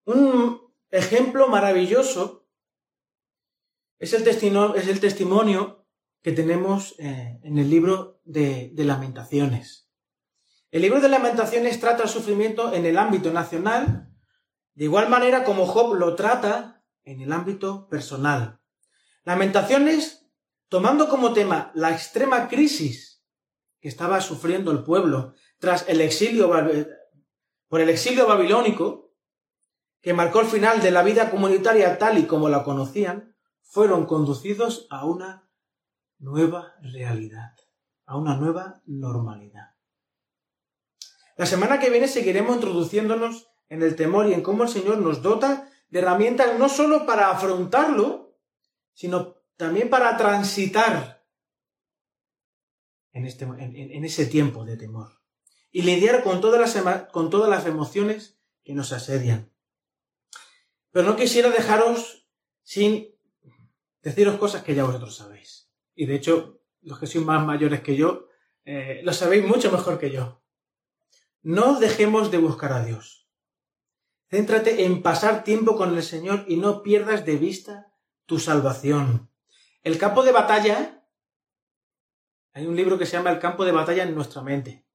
Un 0.04 0.65
ejemplo 0.90 1.48
maravilloso 1.48 2.46
es 3.98 4.12
el, 4.12 4.24
testimonio, 4.24 5.86
que 6.22 6.32
tenemos 6.32 6.94
eh, 6.98 7.40
en 7.42 7.58
el 7.58 7.70
libro 7.70 8.20
de, 8.24 8.70
de 8.74 8.84
lamentaciones. 8.84 9.88
El 10.70 10.82
libro 10.82 11.00
de 11.00 11.08
lamentaciones 11.08 11.80
trata 11.80 12.02
el 12.02 12.08
sufrimiento 12.08 12.74
en 12.74 12.84
el 12.84 12.98
ámbito 12.98 13.32
nacional, 13.32 14.12
de 14.74 14.84
igual 14.84 15.08
manera 15.08 15.44
como 15.44 15.66
Job 15.66 15.94
lo 15.94 16.14
trata 16.14 16.84
en 17.04 17.20
el 17.20 17.32
ámbito 17.32 17.88
personal. 17.88 18.60
Lamentaciones, 19.24 20.28
tomando 20.68 21.08
como 21.08 21.32
tema 21.32 21.70
la 21.74 21.92
extrema 21.92 22.48
crisis 22.48 23.24
que 23.80 23.88
estaba 23.88 24.20
sufriendo 24.20 24.72
el 24.72 24.82
pueblo 24.82 25.34
tras 25.58 25.88
el 25.88 26.00
exilio 26.00 26.50
por 27.68 27.80
el 27.80 27.88
exilio 27.88 28.26
babilónico, 28.26 29.05
que 30.06 30.14
marcó 30.14 30.38
el 30.38 30.46
final 30.46 30.80
de 30.80 30.92
la 30.92 31.02
vida 31.02 31.32
comunitaria 31.32 31.98
tal 31.98 32.16
y 32.16 32.28
como 32.28 32.48
la 32.48 32.62
conocían, 32.62 33.34
fueron 33.60 34.06
conducidos 34.06 34.86
a 34.88 35.04
una 35.04 35.50
nueva 36.20 36.74
realidad, 36.80 37.56
a 38.04 38.16
una 38.16 38.36
nueva 38.36 38.82
normalidad. 38.86 39.74
La 41.36 41.44
semana 41.44 41.80
que 41.80 41.90
viene 41.90 42.06
seguiremos 42.06 42.54
introduciéndonos 42.54 43.48
en 43.68 43.82
el 43.82 43.96
temor 43.96 44.28
y 44.28 44.34
en 44.34 44.42
cómo 44.42 44.62
el 44.62 44.68
Señor 44.68 44.98
nos 44.98 45.22
dota 45.22 45.68
de 45.88 45.98
herramientas 45.98 46.56
no 46.56 46.68
solo 46.68 47.04
para 47.04 47.32
afrontarlo, 47.32 48.38
sino 48.92 49.34
también 49.56 49.90
para 49.90 50.16
transitar 50.16 51.26
en, 53.10 53.24
este, 53.24 53.44
ese 54.04 54.26
tiempo 54.26 54.64
de 54.64 54.76
temor 54.76 55.20
y 55.72 55.82
lidiar 55.82 56.22
con 56.22 56.40
todas 56.40 56.76
las 56.76 57.66
emociones 57.66 58.38
que 58.62 58.72
nos 58.72 58.92
asedian. 58.92 59.55
Pero 60.96 61.10
no 61.10 61.14
quisiera 61.14 61.50
dejaros 61.50 62.26
sin 62.62 63.14
deciros 64.00 64.38
cosas 64.38 64.64
que 64.64 64.74
ya 64.74 64.84
vosotros 64.84 65.14
sabéis. 65.14 65.70
Y 65.94 66.06
de 66.06 66.14
hecho, 66.14 66.62
los 66.80 66.98
que 66.98 67.06
sois 67.06 67.22
más 67.22 67.44
mayores 67.44 67.82
que 67.82 67.96
yo, 67.96 68.28
eh, 68.64 69.02
lo 69.04 69.12
sabéis 69.12 69.46
mucho 69.46 69.70
mejor 69.70 69.98
que 69.98 70.10
yo. 70.10 70.42
No 71.42 71.78
dejemos 71.80 72.30
de 72.30 72.38
buscar 72.38 72.72
a 72.72 72.82
Dios. 72.82 73.28
Céntrate 74.30 74.86
en 74.86 75.02
pasar 75.02 75.44
tiempo 75.44 75.76
con 75.76 75.94
el 75.94 76.02
Señor 76.02 76.46
y 76.48 76.56
no 76.56 76.82
pierdas 76.82 77.26
de 77.26 77.36
vista 77.36 77.92
tu 78.24 78.38
salvación. 78.38 79.30
El 79.82 79.98
campo 79.98 80.22
de 80.22 80.32
batalla, 80.32 81.06
hay 82.54 82.66
un 82.66 82.74
libro 82.74 82.96
que 82.96 83.04
se 83.04 83.18
llama 83.18 83.32
El 83.32 83.38
campo 83.38 83.66
de 83.66 83.72
batalla 83.72 84.02
en 84.02 84.14
nuestra 84.14 84.40
mente. 84.40 84.86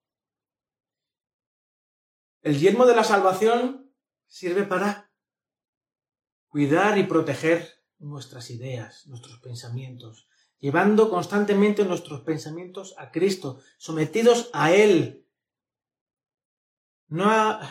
El 2.42 2.60
yermo 2.60 2.88
de 2.88 2.96
la 2.96 3.04
salvación 3.04 3.94
sirve 4.26 4.64
para 4.64 5.11
cuidar 6.52 6.98
y 6.98 7.04
proteger 7.04 7.82
nuestras 7.98 8.52
ideas, 8.52 9.08
nuestros 9.08 9.40
pensamientos, 9.40 10.28
llevando 10.60 11.10
constantemente 11.10 11.86
nuestros 11.86 12.22
pensamientos 12.22 12.94
a 12.98 13.10
Cristo, 13.12 13.62
sometidos 13.78 14.50
a 14.52 14.74
Él, 14.74 15.26
no 17.08 17.32
a, 17.32 17.62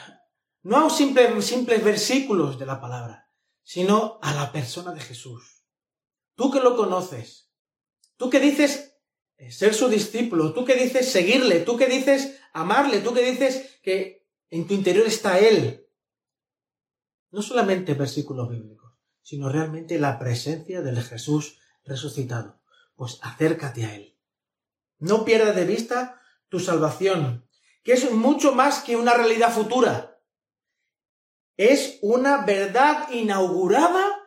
no 0.62 0.86
a 0.86 0.90
simples, 0.90 1.44
simples 1.44 1.84
versículos 1.84 2.58
de 2.58 2.66
la 2.66 2.80
palabra, 2.80 3.30
sino 3.62 4.18
a 4.22 4.34
la 4.34 4.50
persona 4.50 4.92
de 4.92 5.00
Jesús. 5.00 5.66
Tú 6.34 6.50
que 6.50 6.60
lo 6.60 6.74
conoces, 6.74 7.52
tú 8.16 8.30
que 8.30 8.40
dices 8.40 8.96
eh, 9.36 9.52
ser 9.52 9.74
su 9.74 9.88
discípulo, 9.88 10.54
tú 10.54 10.64
que 10.64 10.74
dices 10.74 11.12
seguirle, 11.12 11.60
tú 11.60 11.76
que 11.76 11.86
dices 11.86 12.40
amarle, 12.54 13.00
tú 13.00 13.12
que 13.12 13.30
dices 13.30 13.78
que 13.82 14.26
en 14.48 14.66
tu 14.66 14.72
interior 14.72 15.06
está 15.06 15.38
Él. 15.38 15.86
No 17.30 17.42
solamente 17.42 17.94
versículos 17.94 18.48
bíblicos, 18.48 18.92
sino 19.22 19.48
realmente 19.48 19.98
la 19.98 20.18
presencia 20.18 20.82
del 20.82 21.00
Jesús 21.02 21.58
resucitado. 21.84 22.60
Pues 22.96 23.18
acércate 23.22 23.84
a 23.84 23.94
Él. 23.94 24.16
No 24.98 25.24
pierdas 25.24 25.56
de 25.56 25.64
vista 25.64 26.20
tu 26.48 26.60
salvación, 26.60 27.48
que 27.82 27.92
es 27.92 28.10
mucho 28.12 28.54
más 28.54 28.82
que 28.82 28.96
una 28.96 29.14
realidad 29.14 29.52
futura. 29.52 30.20
Es 31.56 31.98
una 32.02 32.44
verdad 32.44 33.10
inaugurada 33.10 34.20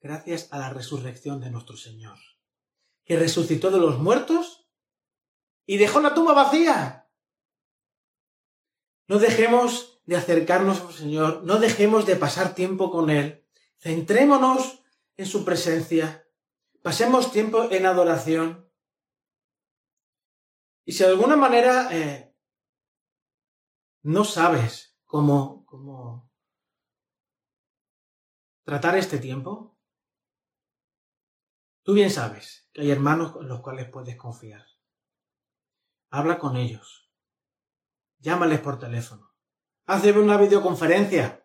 gracias 0.00 0.48
a 0.52 0.58
la 0.58 0.70
resurrección 0.70 1.40
de 1.40 1.50
nuestro 1.50 1.76
Señor, 1.76 2.18
que 3.04 3.16
resucitó 3.16 3.70
de 3.70 3.78
los 3.78 3.98
muertos 3.98 4.68
y 5.66 5.76
dejó 5.76 6.00
la 6.00 6.14
tumba 6.14 6.32
vacía. 6.32 7.08
No 9.06 9.18
dejemos 9.18 9.97
de 10.08 10.16
acercarnos 10.16 10.80
al 10.80 10.94
Señor, 10.94 11.42
no 11.44 11.58
dejemos 11.58 12.06
de 12.06 12.16
pasar 12.16 12.54
tiempo 12.54 12.90
con 12.90 13.10
Él, 13.10 13.46
centrémonos 13.76 14.82
en 15.18 15.26
su 15.26 15.44
presencia, 15.44 16.26
pasemos 16.80 17.30
tiempo 17.30 17.70
en 17.70 17.84
adoración. 17.84 18.72
Y 20.86 20.92
si 20.92 21.04
de 21.04 21.10
alguna 21.10 21.36
manera 21.36 21.90
eh, 21.94 22.34
no 24.00 24.24
sabes 24.24 24.96
cómo, 25.04 25.66
cómo 25.66 26.32
tratar 28.64 28.96
este 28.96 29.18
tiempo, 29.18 29.78
tú 31.82 31.92
bien 31.92 32.10
sabes 32.10 32.66
que 32.72 32.80
hay 32.80 32.90
hermanos 32.90 33.34
en 33.38 33.48
los 33.48 33.60
cuales 33.60 33.90
puedes 33.90 34.16
confiar. 34.16 34.64
Habla 36.08 36.38
con 36.38 36.56
ellos 36.56 37.12
llámales 38.20 38.60
por 38.60 38.78
teléfono. 38.78 39.27
Hazme 39.88 40.20
una 40.20 40.36
videoconferencia. 40.36 41.42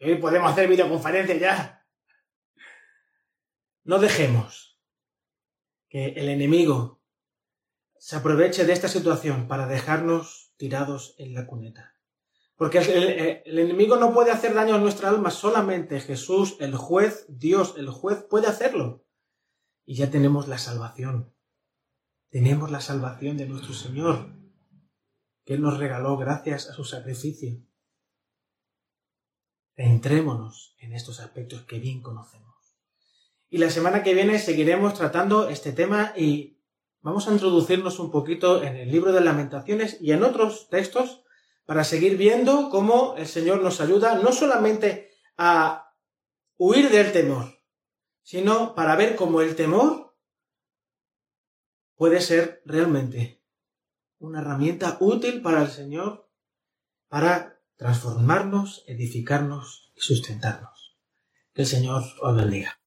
Hoy 0.00 0.14
podemos 0.18 0.52
hacer 0.52 0.68
videoconferencia 0.68 1.36
ya. 1.36 1.84
No 3.82 3.98
dejemos 3.98 4.80
que 5.88 6.10
el 6.10 6.28
enemigo 6.28 7.02
se 7.98 8.14
aproveche 8.14 8.64
de 8.64 8.72
esta 8.72 8.86
situación 8.86 9.48
para 9.48 9.66
dejarnos 9.66 10.54
tirados 10.58 11.16
en 11.18 11.34
la 11.34 11.48
cuneta. 11.48 11.96
Porque 12.54 12.78
el, 12.78 13.42
el, 13.44 13.58
enemigo 13.58 13.96
no 13.96 14.14
puede 14.14 14.30
hacer 14.30 14.54
daño 14.54 14.76
a 14.76 14.78
nuestra 14.78 15.08
alma, 15.08 15.32
solamente 15.32 15.98
Jesús, 15.98 16.56
el 16.60 16.76
juez, 16.76 17.26
Dios, 17.28 17.74
el 17.78 17.90
juez, 17.90 18.22
puede 18.22 18.46
hacerlo. 18.46 19.04
Y 19.84 19.96
ya 19.96 20.08
tenemos 20.08 20.46
la 20.46 20.58
salvación. 20.58 21.34
Tenemos 22.30 22.70
la 22.70 22.80
salvación 22.80 23.36
de 23.38 23.46
nuestro 23.46 23.74
Señor 23.74 24.36
que 25.46 25.54
Él 25.54 25.62
nos 25.62 25.78
regaló 25.78 26.16
gracias 26.16 26.68
a 26.68 26.74
su 26.74 26.84
sacrificio. 26.84 27.56
Centrémonos 29.76 30.74
en 30.80 30.92
estos 30.92 31.20
aspectos 31.20 31.62
que 31.62 31.78
bien 31.78 32.02
conocemos. 32.02 32.56
Y 33.48 33.58
la 33.58 33.70
semana 33.70 34.02
que 34.02 34.12
viene 34.12 34.40
seguiremos 34.40 34.94
tratando 34.94 35.48
este 35.48 35.72
tema 35.72 36.12
y 36.16 36.60
vamos 37.00 37.28
a 37.28 37.32
introducirnos 37.32 38.00
un 38.00 38.10
poquito 38.10 38.64
en 38.64 38.74
el 38.74 38.90
libro 38.90 39.12
de 39.12 39.20
lamentaciones 39.20 39.98
y 40.00 40.10
en 40.10 40.24
otros 40.24 40.68
textos 40.68 41.22
para 41.64 41.84
seguir 41.84 42.16
viendo 42.16 42.68
cómo 42.68 43.14
el 43.16 43.28
Señor 43.28 43.62
nos 43.62 43.80
ayuda 43.80 44.16
no 44.16 44.32
solamente 44.32 45.12
a 45.36 45.94
huir 46.56 46.90
del 46.90 47.12
temor, 47.12 47.62
sino 48.22 48.74
para 48.74 48.96
ver 48.96 49.14
cómo 49.14 49.40
el 49.40 49.54
temor 49.54 50.16
puede 51.94 52.20
ser 52.20 52.62
realmente 52.64 53.35
una 54.26 54.40
herramienta 54.40 54.96
útil 55.00 55.40
para 55.40 55.62
el 55.62 55.68
Señor 55.68 56.28
para 57.08 57.60
transformarnos, 57.76 58.84
edificarnos 58.86 59.92
y 59.94 60.00
sustentarnos. 60.00 60.96
Que 61.54 61.62
el 61.62 61.68
Señor 61.68 62.02
os 62.20 62.36
bendiga. 62.36 62.78